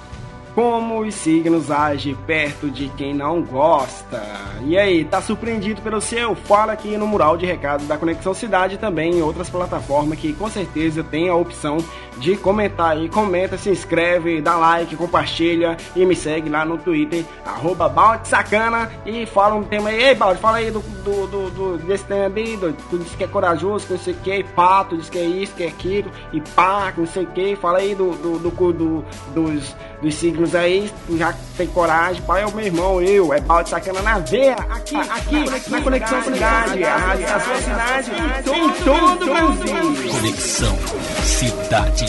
como 0.54 1.02
os 1.02 1.16
signos 1.16 1.72
agem 1.72 2.14
perto 2.14 2.70
de 2.70 2.88
quem 2.90 3.14
não 3.14 3.42
gosta. 3.42 4.24
E 4.66 4.78
aí, 4.78 5.04
tá 5.04 5.22
surpreendido 5.22 5.82
pelo 5.82 6.00
seu? 6.00 6.36
Fala 6.36 6.74
aqui 6.74 6.96
no 6.96 7.08
mural 7.08 7.36
de 7.38 7.46
recado 7.46 7.86
da 7.86 7.98
Conexão 7.98 8.34
Cidade 8.34 8.78
também 8.78 9.16
em 9.16 9.22
outras 9.22 9.50
plataformas 9.50 10.20
que 10.20 10.32
com 10.34 10.48
certeza 10.50 11.04
tem 11.04 11.28
a 11.28 11.36
opção 11.36 11.78
de 12.18 12.36
comentar 12.36 12.92
aí. 12.92 13.10
Comenta, 13.10 13.58
se 13.58 13.70
inscreve, 13.70 14.42
dá 14.42 14.56
like, 14.56 14.96
compartilha 14.96 15.78
e 15.96 16.06
me 16.06 16.16
segue 16.16 16.50
lá 16.50 16.66
no 16.66 16.78
Twitter, 16.78 17.24
arroba 17.46 17.92
Sacana 18.24 18.92
e 19.06 19.26
fala 19.26 19.56
um 19.56 19.64
tema 19.64 19.90
aí. 19.90 20.04
Ei, 20.04 20.16
Balde, 20.16 20.40
fala 20.40 20.58
aí 20.58 20.72
do, 20.72 20.80
do, 20.80 21.28
do, 21.28 21.50
do 21.50 21.78
desse 21.86 22.04
tema 22.06 22.36
aí, 22.36 22.58
do, 22.58 22.74
tu 22.90 22.98
disse 22.98 23.16
que 23.16 23.24
é 23.24 23.28
corajoso, 23.28 23.86
que 23.86 23.94
não 23.94 24.00
sei 24.00 24.14
o 24.14 24.18
que, 24.18 24.44
pá, 24.44 24.84
tu 24.84 24.98
disse 24.98 25.12
que 25.12 25.18
é 25.18 25.26
isso, 25.26 25.54
que 25.54 25.64
é 25.64 25.68
aquilo, 25.68 26.12
e 26.32 26.42
pá, 26.42 26.92
que 26.92 27.00
não 27.00 27.08
sei 27.08 27.24
o 27.24 27.28
que, 27.28 27.56
fala 27.56 27.80
aí 27.80 27.96
do, 27.96 28.12
do, 28.12 28.40
do, 28.40 28.74
do 28.74 29.06
dos, 29.34 29.76
dos 30.02 30.16
signos 30.16 30.56
aí, 30.56 30.92
tu 31.08 31.18
já 31.18 31.34
tem 31.58 31.68
coragem, 31.68 32.22
pai 32.24 32.44
é 32.44 32.46
o 32.46 32.52
meu 32.52 32.66
irmão, 32.66 33.02
eu, 33.02 33.34
é 33.34 33.40
Balde 33.42 33.70
Sacana 33.70 34.02
na 34.02 34.20
veia, 34.20 34.54
aqui, 34.54 34.96
aqui, 34.96 35.70
na 35.70 35.82
Conexão 35.82 36.22
Cidade, 36.24 36.84
a 36.84 36.98
rádio 36.98 37.28
da 37.28 37.40
sua 37.40 37.56
cidade, 37.56 38.12
em 38.12 38.70
todo 38.84 39.24
o 39.24 39.26
Brasil. 39.26 40.12
Conexão 40.12 40.78
Cidade. 41.24 42.06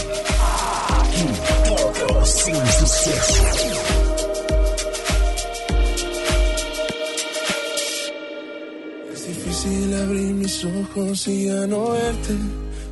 Difícil 9.26 9.94
abrir 9.94 10.34
mis 10.34 10.64
ojos 10.64 11.28
y 11.28 11.46
ya 11.46 11.66
no 11.66 11.90
verte. 11.90 12.36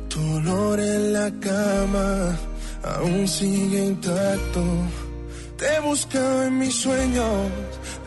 Tu 0.09 0.19
olor 0.37 0.79
en 0.79 1.13
la 1.13 1.31
cama 1.39 2.37
aún 2.83 3.27
sigue 3.27 3.85
intacto. 3.85 4.63
Te 5.57 5.75
he 5.75 5.79
buscado 5.79 6.43
en 6.43 6.57
mis 6.57 6.75
sueños, 6.75 7.51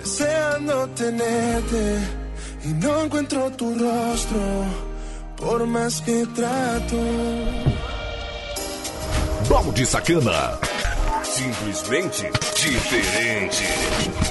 deseando 0.02 0.88
tenerte. 0.88 1.98
Y 2.64 2.68
no 2.68 3.04
encuentro 3.04 3.50
tu 3.52 3.74
rostro, 3.74 4.40
por 5.36 5.66
más 5.66 6.00
que 6.02 6.26
trato. 6.34 6.96
Balde 9.48 9.86
Sacana. 9.86 10.58
Simplesmente 11.22 12.30
diferente. 12.54 14.25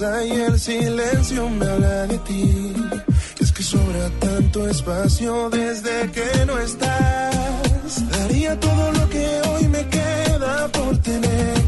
Y 0.00 0.30
el 0.40 0.58
silencio 0.58 1.50
me 1.50 1.66
habla 1.66 2.06
de 2.06 2.16
ti. 2.20 2.72
Es 3.38 3.52
que 3.52 3.62
sobra 3.62 4.08
tanto 4.20 4.66
espacio 4.66 5.50
desde 5.50 6.10
que 6.10 6.46
no 6.46 6.58
estás. 6.58 8.10
Daría 8.10 8.58
todo 8.58 8.92
lo 8.92 9.08
que 9.10 9.26
hoy 9.48 9.68
me 9.68 9.86
queda 9.88 10.68
por 10.68 10.96
tenerte, 10.98 11.61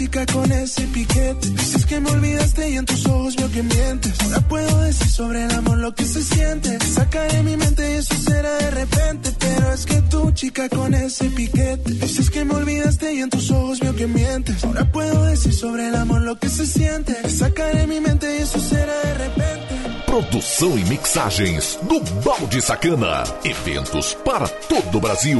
chica 0.00 0.24
con 0.32 0.50
ese 0.50 0.86
piquete. 0.86 1.46
Dices 1.50 1.84
que 1.84 2.00
me 2.00 2.10
olvidaste 2.10 2.70
y 2.70 2.76
en 2.78 2.86
tus 2.86 3.04
ojos 3.04 3.36
veo 3.36 3.50
que 3.50 3.62
mientes. 3.62 4.14
Ahora 4.22 4.40
puedo 4.48 4.80
decir 4.80 5.08
sobre 5.08 5.44
el 5.44 5.50
amor 5.50 5.76
lo 5.76 5.94
que 5.94 6.06
se 6.06 6.22
siente. 6.22 6.78
Sacaré 6.86 7.42
mi 7.42 7.54
mente 7.58 7.82
y 7.92 7.96
eso 7.96 8.14
será 8.14 8.56
de 8.56 8.70
repente. 8.70 9.30
Pero 9.38 9.74
es 9.74 9.84
que 9.84 10.00
tu 10.12 10.30
chica 10.30 10.70
con 10.70 10.94
ese 10.94 11.28
piquete. 11.28 11.92
Dices 11.92 12.30
que 12.30 12.46
me 12.46 12.54
olvidaste 12.54 13.12
y 13.12 13.20
en 13.20 13.28
tus 13.28 13.50
ojos 13.50 13.78
veo 13.80 13.94
que 13.94 14.06
mientes. 14.06 14.64
Ahora 14.64 14.90
puedo 14.90 15.26
decir 15.26 15.52
sobre 15.52 15.88
el 15.88 15.94
amor 15.94 16.22
lo 16.22 16.38
que 16.38 16.48
se 16.48 16.66
siente. 16.66 17.14
Sacaré 17.28 17.86
mi 17.86 18.00
mente 18.00 18.38
y 18.38 18.42
eso 18.42 18.58
será 18.58 18.94
de 19.04 19.14
repente. 19.14 19.74
Produção 20.06 20.78
e 20.78 20.84
mixagens 20.84 21.78
do 21.82 22.00
Balde 22.24 22.62
Sacana. 22.62 23.24
Eventos 23.44 24.16
para 24.24 24.48
todo 24.48 24.96
o 24.96 25.00
Brasil. 25.00 25.38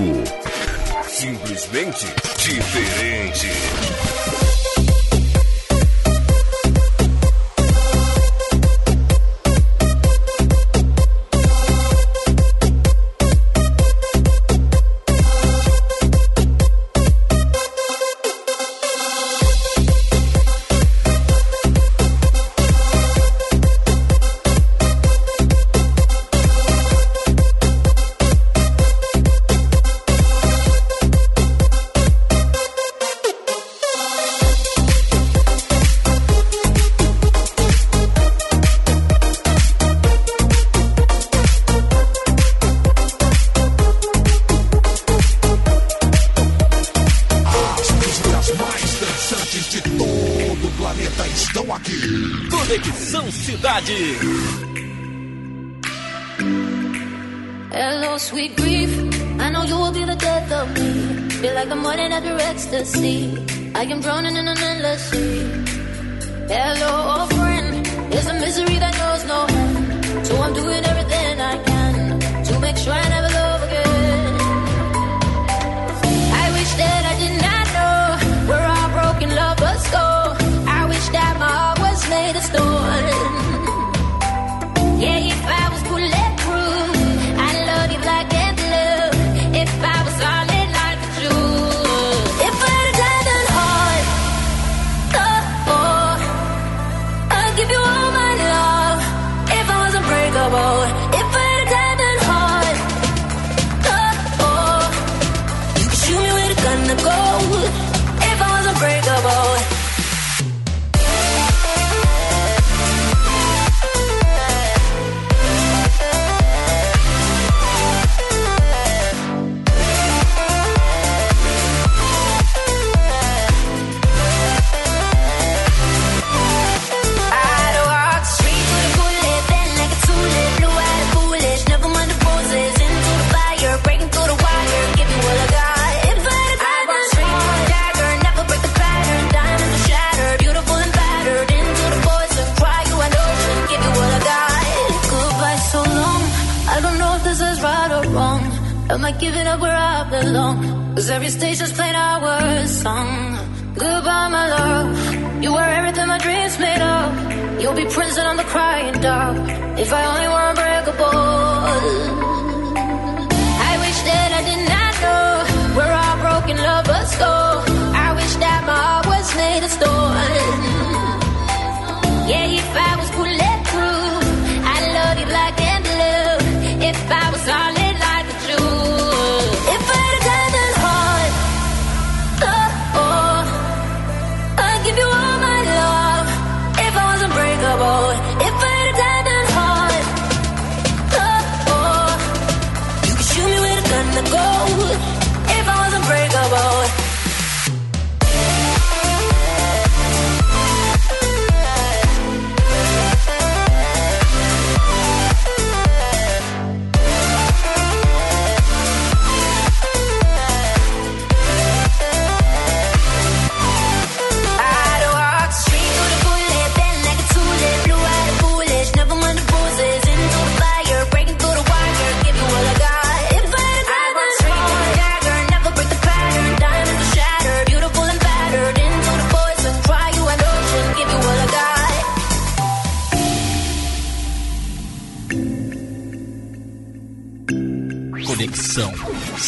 Simplesmente 1.09 2.07
diferente. 2.45 4.50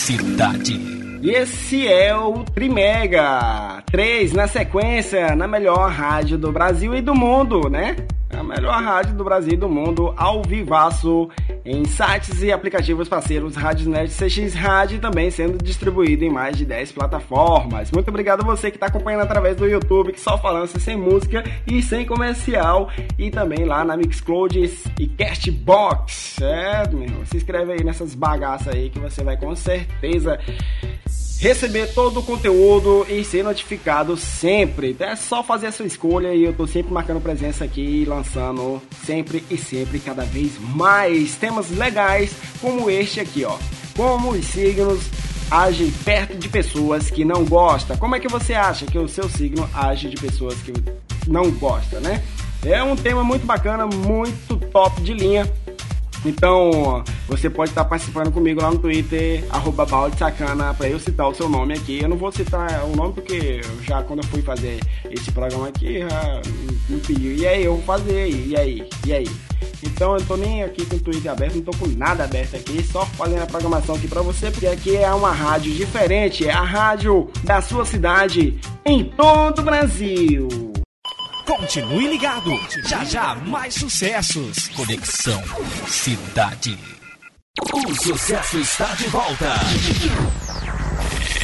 Cidade. 0.03 0.81
E 1.23 1.31
esse 1.31 1.87
é 1.87 2.13
o 2.13 2.43
Trimega 2.43 3.85
3 3.93 4.33
na 4.33 4.49
sequência, 4.49 5.37
na 5.37 5.47
melhor 5.47 5.89
rádio 5.93 6.37
do 6.37 6.51
Brasil 6.51 6.93
e 6.97 7.01
do 7.01 7.15
mundo, 7.15 7.71
né? 7.71 7.95
Melhor 8.55 8.83
rádio 8.83 9.15
do 9.15 9.25
Brasil 9.25 9.55
e 9.55 9.57
do 9.57 9.67
mundo, 9.67 10.13
ao 10.15 10.43
vivaço, 10.43 11.31
em 11.65 11.87
sites 11.87 12.43
e 12.43 12.53
aplicativos 12.53 13.09
parceiros 13.09 13.57
Rádio 13.57 13.91
CX 13.91 14.53
Rádio 14.53 15.01
também 15.01 15.31
sendo 15.31 15.57
distribuído 15.57 16.23
em 16.23 16.31
mais 16.31 16.59
de 16.59 16.67
10 16.67 16.93
plataformas. 16.93 17.91
Muito 17.91 18.09
obrigado 18.09 18.43
a 18.43 18.45
você 18.45 18.71
que 18.71 18.77
está 18.77 18.89
acompanhando 18.89 19.23
através 19.23 19.57
do 19.57 19.67
YouTube, 19.67 20.13
que 20.13 20.21
só 20.21 20.37
falando 20.37 20.67
sem 20.67 20.99
música 20.99 21.43
e 21.67 21.83
sem 21.83 22.05
comercial, 22.05 22.91
e 23.19 23.31
também 23.31 23.65
lá 23.65 23.85
na 23.87 23.97
Mixcloud 23.97 24.71
e 25.01 25.07
Castbox, 25.07 26.13
certo, 26.13 26.95
meu? 26.95 27.25
Se 27.25 27.39
inscreve 27.39 27.73
aí 27.73 27.83
nessas 27.83 28.15
bagaças 28.15 28.75
aí 28.75 28.91
que 28.91 28.99
você 28.99 29.25
vai 29.25 29.39
com 29.39 29.57
certeza 29.57 30.39
receber 31.43 31.93
todo 31.93 32.21
o 32.21 32.23
conteúdo 32.23 33.05
e 33.09 33.25
ser 33.25 33.43
notificado 33.43 34.17
sempre. 34.17 34.93
Então 34.93 35.09
é 35.09 35.17
só 35.17 35.43
fazer 35.43 35.67
a 35.67 35.73
sua 35.73 35.87
escolha 35.87 36.33
e 36.33 36.45
eu 36.45 36.53
tô 36.53 36.69
sempre 36.69 36.93
marcando 36.93 37.21
presença 37.21 37.65
aqui, 37.65 38.05
lançando 38.07 38.81
sempre 39.05 39.43
e 39.51 39.59
sempre 39.59 39.99
cada 39.99 40.25
vez 40.25 40.53
mais 40.61 41.35
temas 41.35 41.69
legais 41.69 42.33
como 42.61 42.89
este 42.89 43.19
aqui, 43.19 43.45
ó. 43.45 43.59
Como 43.97 44.31
os 44.31 44.47
signos 44.47 45.01
agem 45.51 45.91
perto 46.05 46.39
de 46.39 46.49
pessoas 46.49 47.11
que 47.11 47.25
não 47.25 47.45
gostam. 47.45 47.97
Como 47.97 48.15
é 48.15 48.21
que 48.21 48.29
você 48.29 48.55
acha 48.55 48.87
que 48.87 48.97
o 48.97 49.09
seu 49.09 49.29
signo 49.29 49.69
age 49.75 50.09
de 50.09 50.17
pessoas 50.17 50.55
que 50.63 50.73
não 51.27 51.51
gostam, 51.51 52.01
né? 52.01 52.23
É 52.65 52.81
um 52.85 52.95
tema 52.95 53.25
muito 53.25 53.45
bacana, 53.45 53.85
muito 53.85 54.57
top 54.71 55.03
de 55.03 55.13
linha. 55.13 55.53
Então, 56.25 57.03
você 57.27 57.51
pode 57.51 57.71
estar 57.71 57.85
participando 57.85 58.31
comigo 58.31 58.63
lá 58.63 58.71
no 58.71 58.79
Twitter, 58.79 59.45
arroba 59.51 59.85
balde 59.85 60.19
sacana, 60.19 60.73
pra 60.75 60.89
eu 60.89 60.99
citar 60.99 61.29
o 61.29 61.35
seu 61.35 61.49
nome 61.49 61.75
aqui. 61.75 62.01
Eu 62.01 62.09
não 62.09 62.17
vou 62.17 62.31
citar 62.31 62.85
o 62.85 62.97
nome 62.97 63.13
porque 63.15 63.61
já 63.83 64.03
quando 64.03 64.23
eu 64.23 64.29
fui 64.29 64.43
fazer 64.43 64.81
esse 65.11 65.33
programa 65.33 65.69
aqui, 65.69 66.01
me 66.89 67.01
pediu. 67.01 67.35
E 67.35 67.47
aí, 67.47 67.65
eu 67.65 67.75
vou 67.75 67.83
fazer, 67.83 68.29
e 68.29 68.57
aí, 68.57 68.89
e 69.07 69.13
aí? 69.13 69.27
Então 69.85 70.15
eu 70.15 70.25
tô 70.25 70.37
nem 70.37 70.63
aqui 70.63 70.87
com 70.87 70.97
o 70.97 71.01
Twitter 71.01 71.33
aberto, 71.33 71.57
não 71.57 71.63
tô 71.63 71.73
com 71.77 71.89
nada 71.89 72.25
aberto 72.25 72.55
aqui, 72.55 72.83
só 72.85 73.05
fazendo 73.05 73.43
a 73.43 73.47
programação 73.47 73.97
aqui 73.97 74.07
pra 74.07 74.23
você, 74.23 74.51
porque 74.51 74.67
aqui 74.67 74.97
é 74.97 75.13
uma 75.13 75.33
rádio 75.33 75.73
diferente, 75.73 76.47
é 76.47 76.53
a 76.53 76.63
rádio 76.63 77.29
da 77.43 77.61
sua 77.61 77.85
cidade 77.85 78.59
em 78.85 79.05
todo 79.05 79.59
o 79.59 79.63
Brasil. 79.63 80.72
Continue 81.57 82.09
ligado. 82.09 82.51
Já 82.89 83.05
já 83.05 83.35
mais 83.35 83.75
sucessos. 83.75 84.69
Conexão 84.69 85.43
Cidade. 85.87 86.79
O 87.75 87.95
sucesso 87.95 88.59
está 88.59 88.87
de 88.95 89.05
volta. 89.09 89.45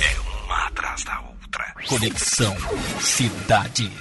É 0.01 0.21
uma 0.47 0.67
atrás 0.67 1.05
da 1.05 1.21
outra. 1.21 1.75
Conexão 1.87 2.57
Cidade. 3.01 3.93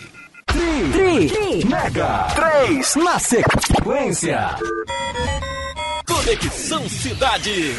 Tri, 0.46 1.28
Tri, 1.30 1.66
Mega 1.66 2.28
3 2.66 2.96
na 2.96 3.20
sequência. 3.20 4.56
Conexão 6.08 6.88
Cidade. 6.88 7.76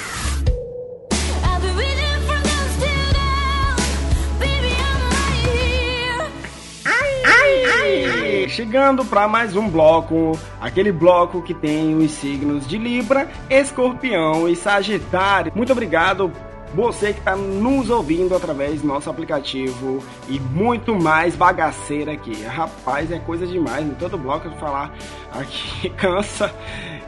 Chegando 8.59 9.05
para 9.05 9.29
mais 9.29 9.55
um 9.55 9.69
bloco, 9.69 10.37
aquele 10.61 10.91
bloco 10.91 11.41
que 11.41 11.55
tem 11.55 11.95
os 11.95 12.11
signos 12.11 12.67
de 12.67 12.77
Libra, 12.77 13.31
Escorpião 13.49 14.49
e 14.49 14.57
Sagitário. 14.57 15.53
Muito 15.55 15.71
obrigado 15.71 16.33
você 16.75 17.13
que 17.13 17.19
está 17.19 17.35
nos 17.35 17.91
ouvindo 17.91 18.35
através 18.35 18.83
do 18.83 18.87
nosso 18.87 19.09
aplicativo 19.09 20.03
e 20.29 20.39
muito 20.39 20.95
mais 20.95 21.35
bagaceira 21.35 22.13
aqui. 22.13 22.43
Rapaz, 22.45 23.11
é 23.11 23.19
coisa 23.19 23.47
demais. 23.47 23.87
Em 23.87 23.95
todo 23.95 24.19
bloco 24.19 24.49
eu 24.49 24.53
falar 24.53 24.95
aqui 25.33 25.91
cansa. 25.97 26.53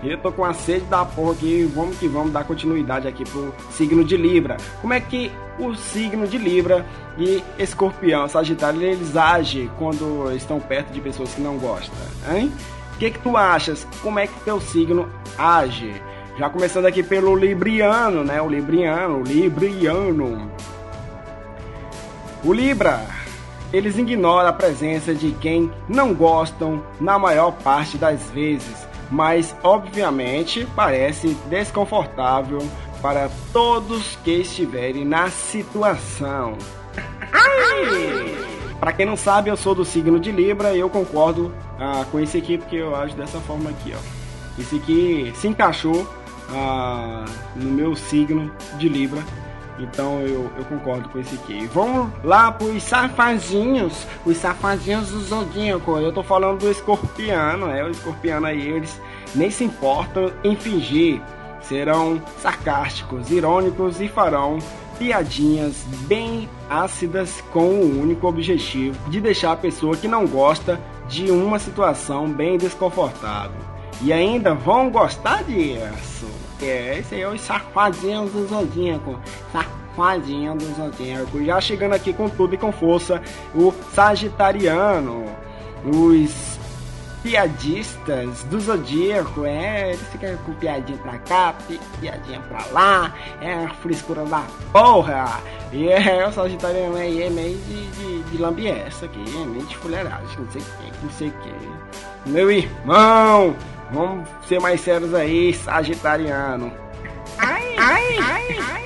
Eu 0.02 0.16
tô 0.16 0.32
com 0.32 0.44
a 0.44 0.54
sede 0.54 0.86
da 0.86 1.04
porra 1.04 1.32
aqui. 1.32 1.70
Vamos 1.74 1.98
que 1.98 2.08
vamos 2.08 2.32
dar 2.32 2.44
continuidade 2.44 3.06
aqui 3.06 3.24
pro 3.24 3.54
signo 3.70 4.02
de 4.02 4.16
Libra. 4.16 4.56
Como 4.80 4.94
é 4.94 5.00
que 5.00 5.30
o 5.58 5.74
signo 5.74 6.26
de 6.26 6.38
Libra 6.38 6.86
e 7.18 7.42
Escorpião, 7.58 8.26
Sagitário, 8.26 8.80
eles 8.80 9.14
agem 9.14 9.70
quando 9.78 10.32
estão 10.34 10.58
perto 10.58 10.90
de 10.90 11.00
pessoas 11.00 11.34
que 11.34 11.40
não 11.40 11.58
gostam, 11.58 11.98
hein? 12.34 12.50
O 12.94 12.98
que 12.98 13.10
que 13.10 13.18
tu 13.18 13.36
achas? 13.36 13.86
Como 14.02 14.18
é 14.18 14.26
que 14.26 14.40
teu 14.40 14.60
signo 14.60 15.08
age? 15.38 15.92
Já 16.38 16.48
começando 16.48 16.86
aqui 16.86 17.02
pelo 17.02 17.36
Libriano, 17.36 18.24
né? 18.24 18.40
O 18.40 18.48
Libriano, 18.48 19.18
o 19.18 19.22
Libriano. 19.22 20.50
O 22.42 22.52
Libra, 22.52 23.06
eles 23.72 23.98
ignoram 23.98 24.48
a 24.48 24.52
presença 24.52 25.14
de 25.14 25.32
quem 25.32 25.70
não 25.88 26.14
gostam 26.14 26.82
na 26.98 27.18
maior 27.18 27.52
parte 27.52 27.98
das 27.98 28.30
vezes, 28.30 28.88
mas 29.10 29.54
obviamente 29.62 30.66
parece 30.74 31.36
desconfortável 31.48 32.60
para 33.02 33.30
todos 33.52 34.16
que 34.24 34.40
estiverem 34.40 35.04
na 35.04 35.28
situação. 35.30 36.56
Para 38.80 38.94
quem 38.94 39.04
não 39.04 39.16
sabe, 39.16 39.50
eu 39.50 39.56
sou 39.56 39.74
do 39.74 39.84
signo 39.84 40.18
de 40.18 40.32
Libra 40.32 40.74
e 40.74 40.80
eu 40.80 40.88
concordo 40.88 41.52
ah, 41.78 42.04
com 42.10 42.18
esse 42.18 42.38
aqui 42.38 42.56
porque 42.56 42.76
eu 42.76 42.96
acho 42.96 43.14
dessa 43.14 43.38
forma 43.40 43.68
aqui, 43.68 43.94
ó. 43.94 44.60
Esse 44.60 44.76
aqui 44.76 45.32
se 45.36 45.48
encaixou 45.48 46.08
ah, 46.52 47.24
no 47.56 47.70
meu 47.70 47.94
signo 47.94 48.50
de 48.78 48.88
Libra. 48.88 49.22
Então 49.78 50.20
eu, 50.20 50.50
eu 50.58 50.64
concordo 50.66 51.08
com 51.08 51.18
esse 51.18 51.34
aqui. 51.36 51.66
Vamos 51.72 52.10
lá 52.22 52.52
pros 52.52 52.82
safadinhos. 52.82 54.06
Os 54.24 54.36
safadinhos 54.36 55.10
do 55.10 55.20
Zodíaco. 55.20 55.98
Eu 55.98 56.12
tô 56.12 56.22
falando 56.22 56.60
do 56.60 56.70
escorpiano, 56.70 57.70
é 57.70 57.82
o 57.82 57.90
escorpiano 57.90 58.46
aí. 58.46 58.68
Eles 58.68 59.00
nem 59.34 59.50
se 59.50 59.64
importam 59.64 60.32
em 60.44 60.54
fingir. 60.54 61.20
Serão 61.62 62.20
sarcásticos, 62.40 63.30
irônicos 63.30 64.00
e 64.00 64.08
farão 64.08 64.58
piadinhas 64.98 65.82
bem 66.06 66.48
ácidas 66.68 67.40
com 67.52 67.64
o 67.64 68.00
único 68.02 68.26
objetivo 68.26 68.98
de 69.08 69.18
deixar 69.18 69.52
a 69.52 69.56
pessoa 69.56 69.96
que 69.96 70.06
não 70.06 70.26
gosta 70.26 70.78
de 71.08 71.30
uma 71.30 71.58
situação 71.58 72.30
bem 72.30 72.58
desconfortável. 72.58 73.69
E 74.02 74.12
ainda 74.12 74.54
vão 74.54 74.90
gostar 74.90 75.44
disso. 75.44 76.26
É, 76.62 76.98
esse 76.98 77.14
aí 77.14 77.22
é 77.22 77.28
o 77.28 77.38
safadinho 77.38 78.26
do 78.26 78.46
Zodíaco. 78.46 79.18
Safadinho 79.52 80.54
do 80.54 80.74
Zodíaco. 80.74 81.44
Já 81.44 81.60
chegando 81.60 81.94
aqui 81.94 82.12
com 82.12 82.28
tudo 82.28 82.54
e 82.54 82.58
com 82.58 82.72
força, 82.72 83.22
o 83.54 83.72
Sagitariano. 83.92 85.24
Os 85.84 86.58
piadistas 87.22 88.42
do 88.44 88.60
Zodíaco, 88.60 89.44
é, 89.44 89.90
eles 89.90 90.06
ficam 90.08 90.36
com 90.38 90.52
piadinha 90.54 90.98
pra 90.98 91.18
cá, 91.18 91.54
piadinha 92.00 92.40
pra 92.40 92.64
lá, 92.72 93.14
é 93.40 93.64
a 93.64 93.68
frescura 93.74 94.24
da 94.24 94.42
porra. 94.72 95.40
E 95.72 95.88
é, 95.88 96.26
o 96.26 96.32
Sagitariano 96.32 96.96
aí 96.96 97.22
é 97.22 97.30
meio 97.30 97.58
de, 97.58 97.86
de, 97.90 98.22
de 98.22 98.38
lambiessa 98.38 99.06
aqui, 99.06 99.22
é 99.36 99.44
meio 99.44 99.64
de 99.64 99.76
fuleiragem, 99.76 100.38
não 100.38 100.50
sei 100.50 100.60
o 100.60 100.64
que, 100.64 101.04
não 101.04 101.10
sei 101.10 101.28
o 101.28 101.32
que. 101.32 102.30
Meu 102.30 102.50
irmão, 102.50 103.54
vamos 103.92 104.28
ser 104.46 104.60
mais 104.60 104.80
sérios 104.80 105.14
aí, 105.14 105.52
Sagitariano. 105.54 106.72
Ai, 107.38 107.74
ai, 107.78 108.18
ai, 108.18 108.58
ai. 108.58 108.80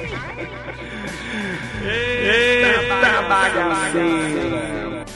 Eita 1.86 3.22
bagaceira. 3.28 4.73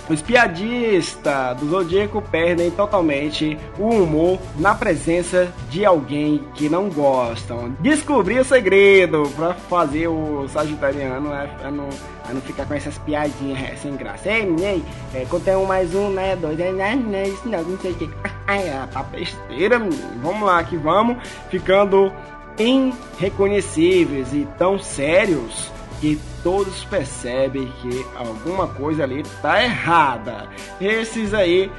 Os 0.08 0.22
piadistas 0.22 1.56
do 1.58 1.68
Zodíaco 1.68 2.22
perdem 2.22 2.70
totalmente 2.70 3.58
o 3.78 3.88
humor 3.88 4.38
na 4.56 4.74
presença 4.74 5.52
de 5.68 5.84
alguém 5.84 6.42
que 6.54 6.68
não 6.68 6.88
gostam. 6.88 7.76
Descobrir 7.80 8.38
o 8.40 8.44
segredo 8.44 9.30
para 9.36 9.52
fazer 9.52 10.08
o 10.08 10.48
Sagitariano 10.48 11.32
é, 11.34 11.50
é 11.62 11.70
não, 11.70 11.88
é 12.28 12.32
não 12.32 12.40
ficar 12.40 12.64
com 12.64 12.72
essas 12.72 12.96
piadinhas 12.98 13.62
é, 13.62 13.76
sem 13.76 13.94
graça. 13.96 14.30
Ei, 14.30 14.46
menino, 14.46 14.82
é, 15.14 15.26
contei 15.26 15.54
um 15.54 15.66
mais 15.66 15.94
um, 15.94 16.08
né? 16.08 16.34
Dois, 16.36 16.56
né? 16.56 16.72
né, 16.72 16.96
né 16.96 17.28
isso 17.28 17.46
não, 17.46 17.62
não 17.62 17.78
sei 17.78 17.92
o 17.92 17.94
que. 17.94 18.08
Ai, 18.46 18.66
é, 18.66 18.88
tá 18.90 19.02
besteira, 19.02 19.78
menino. 19.78 20.20
Vamos 20.22 20.42
lá 20.42 20.64
que 20.64 20.76
vamos. 20.78 21.18
Ficando 21.50 22.10
irreconhecíveis 22.58 24.32
e 24.32 24.48
tão 24.56 24.78
sérios 24.78 25.70
que 26.00 26.20
todos 26.42 26.84
percebem 26.84 27.72
que 27.80 28.06
alguma 28.16 28.66
coisa 28.68 29.04
ali 29.04 29.22
tá 29.42 29.62
errada. 29.62 30.48
Esses 30.80 31.34
aí 31.34 31.70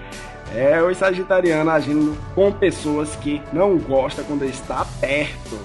é 0.53 0.81
o 0.81 0.93
sagitariano 0.93 1.69
agindo 1.69 2.17
com 2.33 2.51
pessoas 2.51 3.15
que 3.17 3.41
não 3.53 3.77
gostam 3.77 4.25
quando 4.25 4.45
está 4.45 4.85
perto. 4.99 5.57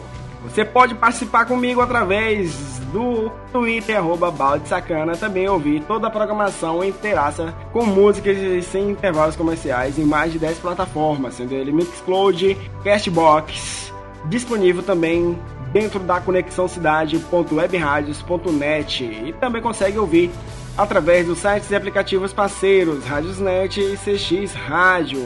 Você 0.45 0.63
pode 0.63 0.95
participar 0.95 1.47
comigo 1.47 1.81
através 1.81 2.79
do 2.93 3.31
Twitter, 3.51 3.97
arroba 3.97 4.31
balde 4.31 4.69
sacana, 4.69 5.17
também 5.17 5.49
ouvir 5.49 5.83
toda 5.83 6.07
a 6.07 6.11
programação 6.11 6.85
inteiraça 6.85 7.55
com 7.73 7.85
músicas 7.87 8.37
sem 8.67 8.91
intervalos 8.91 9.37
comerciais 9.37 9.99
em 9.99 10.05
mais 10.05 10.33
de 10.33 10.39
10 10.39 10.59
plataformas, 10.59 11.35
sendo 11.35 11.55
ele 11.55 11.73
Mixcloud, 11.73 12.57
Castbox, 12.85 13.93
disponível 14.27 14.83
também 14.83 15.39
dentro 15.75 16.01
da 16.01 16.19
conexão 16.21 16.67
cidade.webradios.net 16.69 19.05
e 19.05 19.33
também 19.33 19.61
consegue 19.61 19.99
ouvir 19.99 20.31
através 20.79 21.27
dos 21.27 21.41
sites 21.41 21.69
e 21.69 21.75
aplicativos 21.75 22.33
parceiros 22.33 23.05
Radiosnet 23.05 23.81
e 23.81 23.97
CX 23.97 24.55
Rádio. 24.55 25.19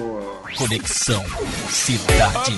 Conexão 0.57 1.23
Cidade. 1.69 2.57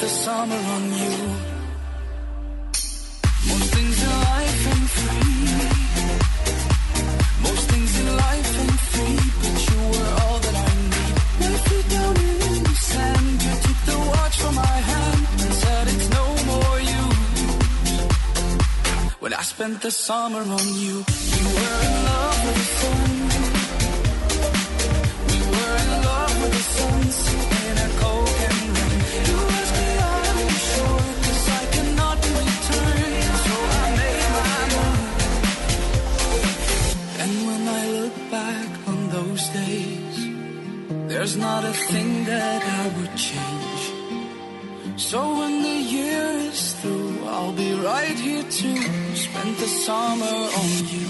The 0.00 0.08
summer 0.08 0.56
on 0.56 0.84
you. 1.02 1.16
Most 3.50 3.68
things 3.74 4.02
in 4.02 4.12
life 4.30 4.66
ain't 4.72 4.90
free. 4.98 5.44
Most 7.46 7.64
things 7.70 7.92
in 8.00 8.06
life 8.16 8.50
ain't 8.62 8.80
free, 8.92 9.18
but 9.42 9.56
you 9.68 9.80
were 9.94 10.12
all 10.22 10.38
that 10.44 10.56
I 10.68 10.72
need. 10.92 11.14
My 11.40 11.52
feet 11.66 11.86
down 11.90 12.14
in 12.16 12.62
the 12.64 12.76
sand, 12.90 13.42
you 13.44 13.52
took 13.64 13.78
the 13.90 13.98
watch 14.12 14.36
from 14.40 14.54
my 14.54 14.76
hand 14.90 15.20
and 15.42 15.52
said 15.62 15.84
it's 15.92 16.08
no 16.18 16.24
more 16.50 16.78
use. 17.00 17.20
When 19.20 19.32
I 19.34 19.42
spent 19.42 19.82
the 19.82 19.90
summer 19.90 20.44
on 20.58 20.66
you, 20.84 20.96
you 21.36 21.46
were 21.56 21.78
in 21.88 21.94
love 22.08 22.38
with 22.46 22.56
the 22.56 22.64
sun. 22.80 23.19
There's 41.20 41.36
not 41.36 41.62
a 41.66 41.72
thing 41.74 42.24
that 42.24 42.62
I 42.64 42.88
would 42.96 43.14
change. 43.14 43.82
So 44.96 45.20
when 45.38 45.62
the 45.62 45.78
year 45.96 46.28
is 46.48 46.72
through, 46.80 47.26
I'll 47.26 47.52
be 47.52 47.74
right 47.74 48.18
here 48.18 48.42
to 48.42 48.70
spend 49.14 49.56
the 49.58 49.68
summer 49.84 50.36
on 50.60 50.70
you. 50.88 51.09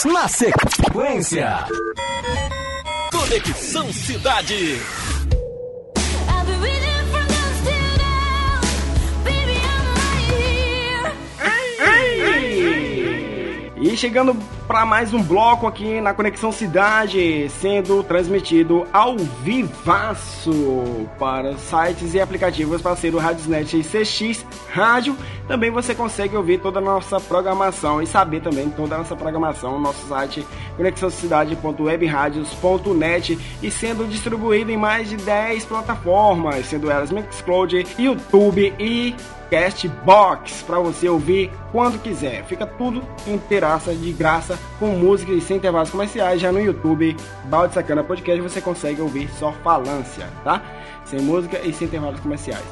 3 0.00 0.04
na 0.04 0.28
sequência. 0.28 1.66
Conexão 3.12 3.92
Cidade. 3.92 4.80
Chegando 14.00 14.34
para 14.66 14.84
mais 14.86 15.12
um 15.12 15.22
bloco 15.22 15.66
aqui 15.66 16.00
na 16.00 16.14
Conexão 16.14 16.50
Cidade, 16.50 17.50
sendo 17.50 18.02
transmitido 18.02 18.86
ao 18.94 19.18
vivaço 19.18 21.06
para 21.18 21.54
sites 21.58 22.14
e 22.14 22.20
aplicativos 22.20 22.80
parceiro 22.80 23.18
Radiosnet 23.18 23.76
e 23.76 23.84
CX 23.84 24.46
Rádio. 24.72 25.14
Também 25.46 25.70
você 25.70 25.94
consegue 25.94 26.34
ouvir 26.34 26.62
toda 26.62 26.78
a 26.78 26.82
nossa 26.82 27.20
programação 27.20 28.00
e 28.00 28.06
saber 28.06 28.40
também 28.40 28.70
toda 28.70 28.94
a 28.94 28.98
nossa 28.98 29.14
programação 29.14 29.72
no 29.72 29.80
nosso 29.80 30.08
site 30.08 30.46
conexãocidade.webradios.net 30.78 33.38
e 33.62 33.70
sendo 33.70 34.08
distribuído 34.08 34.70
em 34.70 34.78
mais 34.78 35.10
de 35.10 35.18
10 35.18 35.66
plataformas, 35.66 36.64
sendo 36.64 36.90
elas 36.90 37.10
Mixcloud, 37.10 37.86
YouTube 37.98 38.72
e 38.78 39.14
Castbox 39.50 40.62
para 40.62 40.78
você 40.78 41.08
ouvir 41.08 41.50
quando 41.72 42.00
quiser. 42.00 42.44
Fica 42.44 42.64
tudo 42.64 43.02
inteiraça 43.26 43.92
de 43.94 44.12
graça 44.12 44.58
com 44.78 44.88
música 44.90 45.32
e 45.32 45.40
sem 45.40 45.56
intervalos 45.56 45.90
comerciais. 45.90 46.40
Já 46.40 46.52
no 46.52 46.60
YouTube, 46.60 47.16
Balde 47.44 47.74
Sacana 47.74 48.04
Podcast, 48.04 48.40
você 48.40 48.60
consegue 48.60 49.02
ouvir 49.02 49.28
só 49.38 49.52
falância, 49.64 50.28
tá? 50.44 50.62
Sem 51.04 51.20
música 51.20 51.58
e 51.58 51.72
sem 51.72 51.88
intervalos 51.88 52.20
comerciais. 52.20 52.64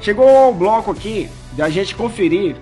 Chegou 0.00 0.50
o 0.50 0.52
bloco 0.52 0.90
aqui 0.90 1.30
da 1.52 1.70
gente 1.70 1.94
conferir 1.94 2.56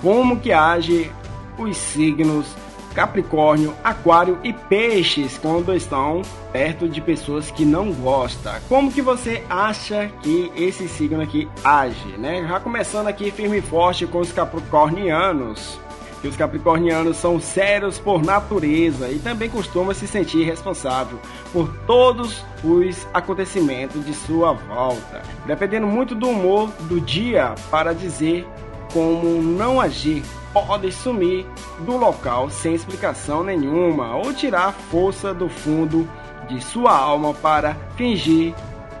como 0.00 0.38
que 0.38 0.52
age 0.52 1.10
os 1.58 1.76
signos 1.76 2.46
Capricórnio, 2.94 3.74
Aquário 3.82 4.38
e 4.44 4.52
Peixes 4.52 5.36
quando 5.36 5.74
estão 5.74 6.22
perto 6.52 6.88
de 6.88 7.00
pessoas 7.00 7.50
que 7.50 7.64
não 7.64 7.92
gostam. 7.92 8.54
Como 8.68 8.92
que 8.92 9.02
você 9.02 9.42
acha 9.50 10.10
que 10.22 10.52
esse 10.56 10.88
signo 10.88 11.20
aqui 11.20 11.48
age, 11.64 12.16
né? 12.16 12.46
Já 12.48 12.60
começando 12.60 13.08
aqui 13.08 13.30
firme 13.30 13.58
e 13.58 13.62
forte 13.62 14.06
com 14.06 14.20
os 14.20 14.30
capricornianos. 14.30 15.78
Que 16.22 16.28
os 16.28 16.36
capricornianos 16.36 17.18
são 17.18 17.38
sérios 17.38 17.98
por 17.98 18.22
natureza 18.22 19.10
e 19.10 19.18
também 19.18 19.50
costumam 19.50 19.92
se 19.92 20.06
sentir 20.06 20.44
responsável 20.44 21.18
por 21.52 21.68
todos 21.86 22.42
os 22.62 23.06
acontecimentos 23.12 24.06
de 24.06 24.14
sua 24.14 24.54
volta, 24.54 25.20
dependendo 25.44 25.86
muito 25.86 26.14
do 26.14 26.28
humor 26.28 26.70
do 26.88 26.98
dia 26.98 27.54
para 27.70 27.92
dizer 27.92 28.46
como 28.90 29.42
não 29.42 29.78
agir 29.78 30.22
pode 30.54 30.92
sumir 30.92 31.44
do 31.80 31.96
local 31.96 32.48
sem 32.48 32.74
explicação 32.74 33.42
nenhuma 33.42 34.14
ou 34.16 34.32
tirar 34.32 34.72
força 34.72 35.34
do 35.34 35.48
fundo 35.48 36.08
de 36.48 36.62
sua 36.62 36.96
alma 36.96 37.34
para 37.34 37.76
fingir 37.96 38.54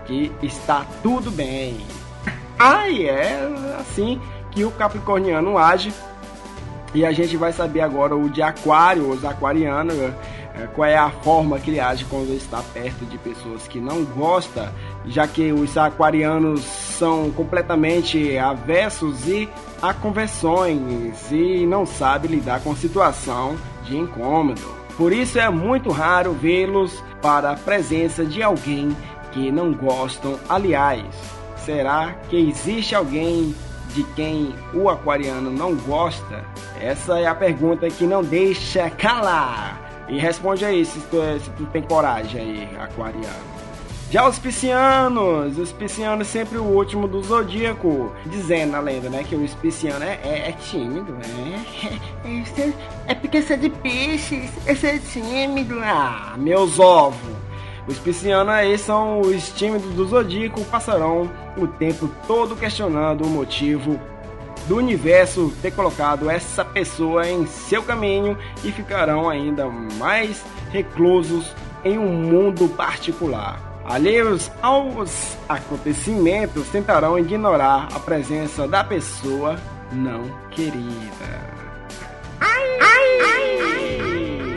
que 0.04 0.32
está 0.42 0.84
tudo 1.00 1.30
bem. 1.30 1.78
Ai, 2.58 3.04
é 3.08 3.48
assim 3.78 4.20
que 4.50 4.64
o 4.64 4.72
capricorniano 4.72 5.56
age. 5.56 5.94
E 6.92 7.04
a 7.04 7.12
gente 7.12 7.36
vai 7.36 7.52
saber 7.52 7.80
agora 7.80 8.14
o 8.16 8.28
de 8.28 8.40
aquário, 8.40 9.10
os 9.10 9.24
aquarianos, 9.24 9.96
é, 9.96 10.68
qual 10.74 10.88
é 10.88 10.96
a 10.96 11.10
forma 11.10 11.58
que 11.58 11.70
ele 11.70 11.80
age 11.80 12.04
quando 12.04 12.32
está 12.32 12.62
perto 12.72 13.04
de 13.06 13.18
pessoas 13.18 13.66
que 13.66 13.80
não 13.80 14.04
gosta, 14.04 14.72
já 15.06 15.26
que 15.26 15.52
os 15.52 15.76
aquarianos 15.76 16.62
são 16.94 17.30
completamente 17.30 18.38
avessos 18.38 19.28
e 19.28 19.48
a 19.82 19.92
conversões 19.92 21.30
e 21.30 21.66
não 21.66 21.84
sabe 21.84 22.28
lidar 22.28 22.60
com 22.62 22.74
situação 22.74 23.56
de 23.84 23.96
incômodo. 23.96 24.62
Por 24.96 25.12
isso 25.12 25.38
é 25.38 25.50
muito 25.50 25.90
raro 25.90 26.32
vê-los 26.32 27.02
para 27.20 27.50
a 27.50 27.56
presença 27.56 28.24
de 28.24 28.42
alguém 28.42 28.96
que 29.32 29.50
não 29.50 29.72
gostam. 29.72 30.38
Aliás, 30.48 31.04
será 31.56 32.14
que 32.30 32.36
existe 32.36 32.94
alguém 32.94 33.54
de 33.92 34.04
quem 34.14 34.54
o 34.72 34.88
aquariano 34.88 35.50
não 35.50 35.74
gosta? 35.74 36.44
Essa 36.80 37.18
é 37.18 37.26
a 37.26 37.34
pergunta 37.34 37.88
que 37.90 38.06
não 38.06 38.22
deixa 38.22 38.88
calar. 38.90 39.80
E 40.08 40.18
responde 40.18 40.64
aí 40.64 40.84
se 40.84 41.00
tu, 41.10 41.16
se 41.42 41.50
tu 41.50 41.66
tem 41.66 41.82
coragem 41.82 42.40
aí, 42.40 42.68
aquariano. 42.78 43.53
Já 44.14 44.28
os 44.28 44.38
piscianos, 44.38 45.58
os 45.58 45.72
piscianos 45.72 46.28
sempre 46.28 46.56
o 46.56 46.62
último 46.62 47.08
do 47.08 47.20
zodíaco, 47.20 48.12
dizendo 48.26 48.76
a 48.76 48.78
lenda, 48.78 49.10
né, 49.10 49.24
que 49.24 49.34
o 49.34 49.44
pisciano 49.56 50.04
é, 50.04 50.20
é, 50.22 50.50
é 50.50 50.52
tímido, 50.52 51.12
né? 51.14 51.66
É, 52.24 53.10
é, 53.10 53.14
porque 53.16 53.42
você 53.42 53.54
é 53.54 53.56
de 53.56 53.70
peixes, 53.70 54.52
você 54.64 54.86
é 54.86 54.98
tímido. 54.98 55.80
Ah, 55.82 56.34
meus 56.36 56.78
ovos. 56.78 57.18
Os 57.88 57.98
piscianos 57.98 58.54
aí 58.54 58.78
são 58.78 59.20
os 59.20 59.50
tímidos 59.50 59.92
do 59.94 60.06
zodíaco, 60.06 60.64
passarão 60.66 61.28
o 61.56 61.66
tempo 61.66 62.08
todo 62.28 62.54
questionando 62.54 63.24
o 63.24 63.28
motivo 63.28 63.98
do 64.68 64.76
universo 64.76 65.52
ter 65.60 65.72
colocado 65.72 66.30
essa 66.30 66.64
pessoa 66.64 67.28
em 67.28 67.46
seu 67.46 67.82
caminho 67.82 68.38
e 68.62 68.70
ficarão 68.70 69.28
ainda 69.28 69.66
mais 69.68 70.40
reclusos 70.70 71.52
em 71.84 71.98
um 71.98 72.12
mundo 72.12 72.68
particular. 72.68 73.73
Alheios 73.84 74.50
aos 74.62 75.36
acontecimentos 75.46 76.68
tentarão 76.68 77.18
ignorar 77.18 77.88
a 77.94 78.00
presença 78.00 78.66
da 78.66 78.82
pessoa 78.82 79.56
não 79.92 80.22
querida. 80.50 81.54
Ai, 82.40 82.78
ai, 82.80 83.18
ai, 83.20 84.54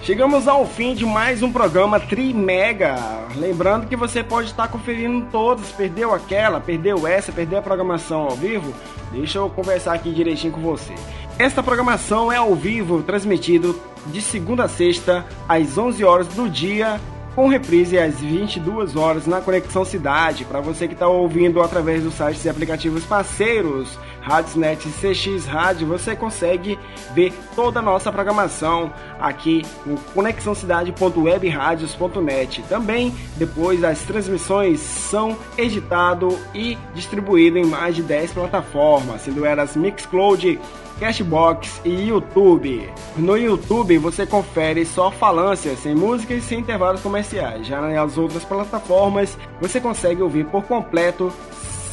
Chegamos 0.00 0.48
ao 0.48 0.66
fim 0.66 0.94
de 0.94 1.04
mais 1.04 1.42
um 1.42 1.52
programa 1.52 2.00
Trimega. 2.00 2.96
Lembrando 3.36 3.86
que 3.86 3.96
você 3.96 4.24
pode 4.24 4.48
estar 4.48 4.68
conferindo 4.68 5.26
todos. 5.30 5.70
Perdeu 5.72 6.14
aquela, 6.14 6.60
perdeu 6.60 7.06
essa, 7.06 7.30
perdeu 7.30 7.58
a 7.58 7.62
programação 7.62 8.22
ao 8.22 8.36
vivo? 8.36 8.72
Deixa 9.12 9.38
eu 9.38 9.50
conversar 9.50 9.92
aqui 9.92 10.12
direitinho 10.12 10.52
com 10.54 10.60
você. 10.60 10.94
Esta 11.38 11.62
programação 11.62 12.32
é 12.32 12.36
ao 12.36 12.54
vivo, 12.54 13.02
transmitido 13.02 13.78
de 14.06 14.22
segunda 14.22 14.64
a 14.64 14.68
sexta, 14.68 15.26
às 15.46 15.76
11 15.76 16.04
horas 16.04 16.28
do 16.28 16.48
dia 16.48 16.98
com 17.34 17.48
reprise 17.48 17.98
às 17.98 18.20
22 18.20 18.96
horas 18.96 19.26
na 19.26 19.40
Conexão 19.40 19.84
Cidade. 19.84 20.44
Para 20.44 20.60
você 20.60 20.86
que 20.86 20.94
está 20.94 21.08
ouvindo 21.08 21.60
através 21.60 22.02
dos 22.02 22.14
sites 22.14 22.44
e 22.44 22.48
aplicativos 22.48 23.04
parceiros, 23.04 23.98
Radiosnet 24.24 24.88
CX 24.88 25.46
Rádio, 25.46 25.86
você 25.86 26.16
consegue 26.16 26.76
ver 27.14 27.34
toda 27.54 27.78
a 27.80 27.82
nossa 27.82 28.10
programação 28.10 28.90
aqui 29.20 29.60
no 29.84 29.98
conexãocidade.webradios.net. 30.14 32.62
Também, 32.62 33.14
depois, 33.36 33.84
as 33.84 34.00
transmissões 34.02 34.80
são 34.80 35.36
editado 35.58 36.38
e 36.54 36.78
distribuído 36.94 37.58
em 37.58 37.66
mais 37.66 37.94
de 37.94 38.02
10 38.02 38.32
plataformas, 38.32 39.20
sendo 39.20 39.44
elas 39.44 39.76
Mixcloud, 39.76 40.58
Cashbox 40.98 41.82
e 41.84 42.08
YouTube. 42.08 42.90
No 43.16 43.36
YouTube 43.36 43.98
você 43.98 44.24
confere 44.24 44.86
só 44.86 45.10
falâncias, 45.10 45.80
sem 45.80 45.94
música 45.94 46.32
e 46.32 46.40
sem 46.40 46.60
intervalos 46.60 47.02
comerciais. 47.02 47.66
Já 47.66 47.78
nas 47.80 48.16
outras 48.16 48.44
plataformas 48.44 49.36
você 49.60 49.80
consegue 49.80 50.22
ouvir 50.22 50.46
por 50.46 50.62
completo 50.64 51.32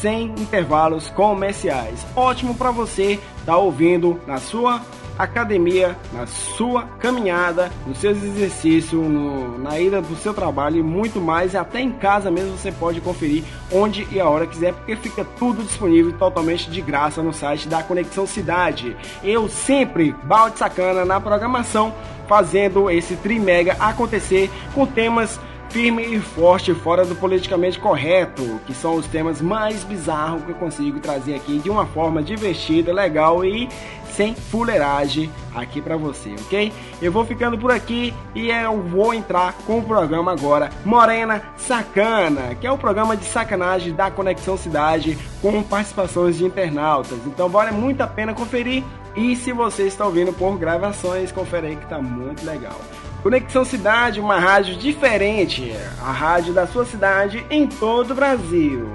sem 0.02 0.26
intervalos 0.26 1.10
comerciais. 1.10 2.06
Ótimo 2.16 2.56
para 2.56 2.72
você 2.72 3.14
estar 3.14 3.54
tá 3.54 3.58
ouvindo 3.58 4.20
na 4.26 4.38
sua 4.38 4.82
academia, 5.18 5.96
na 6.12 6.26
sua 6.26 6.84
caminhada, 7.00 7.72
nos 7.86 8.00
seus 8.00 8.18
exercícios, 8.24 9.00
no, 9.00 9.60
na 9.60 9.80
ida 9.80 10.02
do 10.02 10.16
seu 10.16 10.34
trabalho 10.34 10.78
e 10.78 10.84
muito 10.84 11.22
mais. 11.22 11.56
Até 11.56 11.80
em 11.80 11.92
casa 11.92 12.32
mesmo 12.32 12.58
você 12.58 12.72
pode 12.72 13.00
conferir 13.02 13.44
onde 13.72 14.08
e 14.12 14.20
a 14.20 14.28
hora 14.28 14.48
quiser, 14.48 14.74
porque 14.74 14.96
fica 14.96 15.24
tudo 15.38 15.64
disponível 15.64 16.12
totalmente 16.14 16.72
de 16.72 16.82
graça 16.82 17.22
no 17.22 17.32
site 17.32 17.68
da 17.68 17.84
Conexão 17.84 18.26
Cidade. 18.26 18.96
Eu 19.24 19.48
sempre, 19.48 20.16
balde 20.24 20.58
sacana 20.58 21.06
na 21.06 21.20
programação, 21.20 21.94
fazendo 22.28 22.90
esse 22.90 23.16
Trimega 23.18 23.76
acontecer 23.80 24.50
com 24.74 24.88
temas 24.88 25.40
firme 25.72 26.04
e 26.04 26.20
forte 26.20 26.74
fora 26.74 27.06
do 27.06 27.16
politicamente 27.16 27.80
correto, 27.80 28.60
que 28.66 28.74
são 28.74 28.96
os 28.96 29.08
temas 29.08 29.42
mais 29.42 29.86
bizarros 29.86 30.44
que 30.44 30.50
eu 30.52 30.56
consigo 30.56 31.00
trazer 31.00 31.34
aqui 31.34 31.60
de 31.60 31.70
uma 31.70 31.86
forma 31.86 32.22
divertida, 32.22 32.92
legal 32.92 33.46
e 33.46 33.70
sem 34.12 34.36
fuleiragem 34.36 35.32
aqui 35.56 35.82
para 35.82 35.96
você, 35.96 36.36
ok? 36.46 36.74
Eu 37.02 37.10
vou 37.10 37.26
ficando 37.26 37.58
por 37.58 37.72
aqui 37.72 38.14
e 38.36 38.50
eu 38.50 38.82
vou 38.82 39.14
entrar 39.14 39.54
com 39.66 39.80
o 39.80 39.84
programa 39.84 40.34
agora 40.34 40.70
Morena 40.84 41.42
Sacana, 41.56 42.54
que 42.56 42.68
é 42.68 42.72
o 42.72 42.78
programa 42.78 43.16
de 43.16 43.24
sacanagem 43.24 43.94
da 43.94 44.12
Conexão 44.12 44.58
Cidade 44.58 45.18
com 45.42 45.64
participações 45.64 46.38
de 46.38 46.44
internautas. 46.44 47.20
Então 47.26 47.48
vale 47.48 47.72
muito 47.72 48.02
a 48.02 48.08
pena 48.08 48.34
conferir 48.34 48.84
e 49.16 49.38
se 49.38 49.54
você 49.54 49.84
está 49.84 50.06
ouvindo 50.06 50.34
por 50.34 50.58
gravações, 50.58 51.32
confere 51.32 51.68
aí 51.68 51.76
que 51.78 51.88
tá 51.88 52.02
muito 52.02 52.46
legal. 52.46 52.80
Conexão 53.24 53.64
Cidade, 53.64 54.20
uma 54.20 54.40
rádio 54.40 54.76
diferente, 54.76 55.72
a 56.02 56.12
rádio 56.12 56.54
da 56.54 56.66
sua 56.66 56.86
cidade 56.86 57.46
em 57.52 57.68
todo 57.68 58.12
o 58.12 58.16
Brasil. 58.16 58.90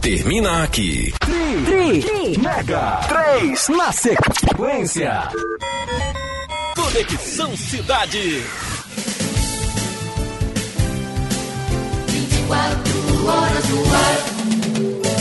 Termina 0.00 0.64
aqui. 0.64 1.14
Tri, 1.20 2.02
tri, 2.02 2.38
mega, 2.38 3.00
3 3.08 3.68
na 3.68 3.92
sequência. 3.92 5.28
Conexão 6.74 7.56
Cidade. 7.56 8.42
24 12.08 13.26
horas 13.26 13.68
no 13.68 13.94
ar. 13.94 15.15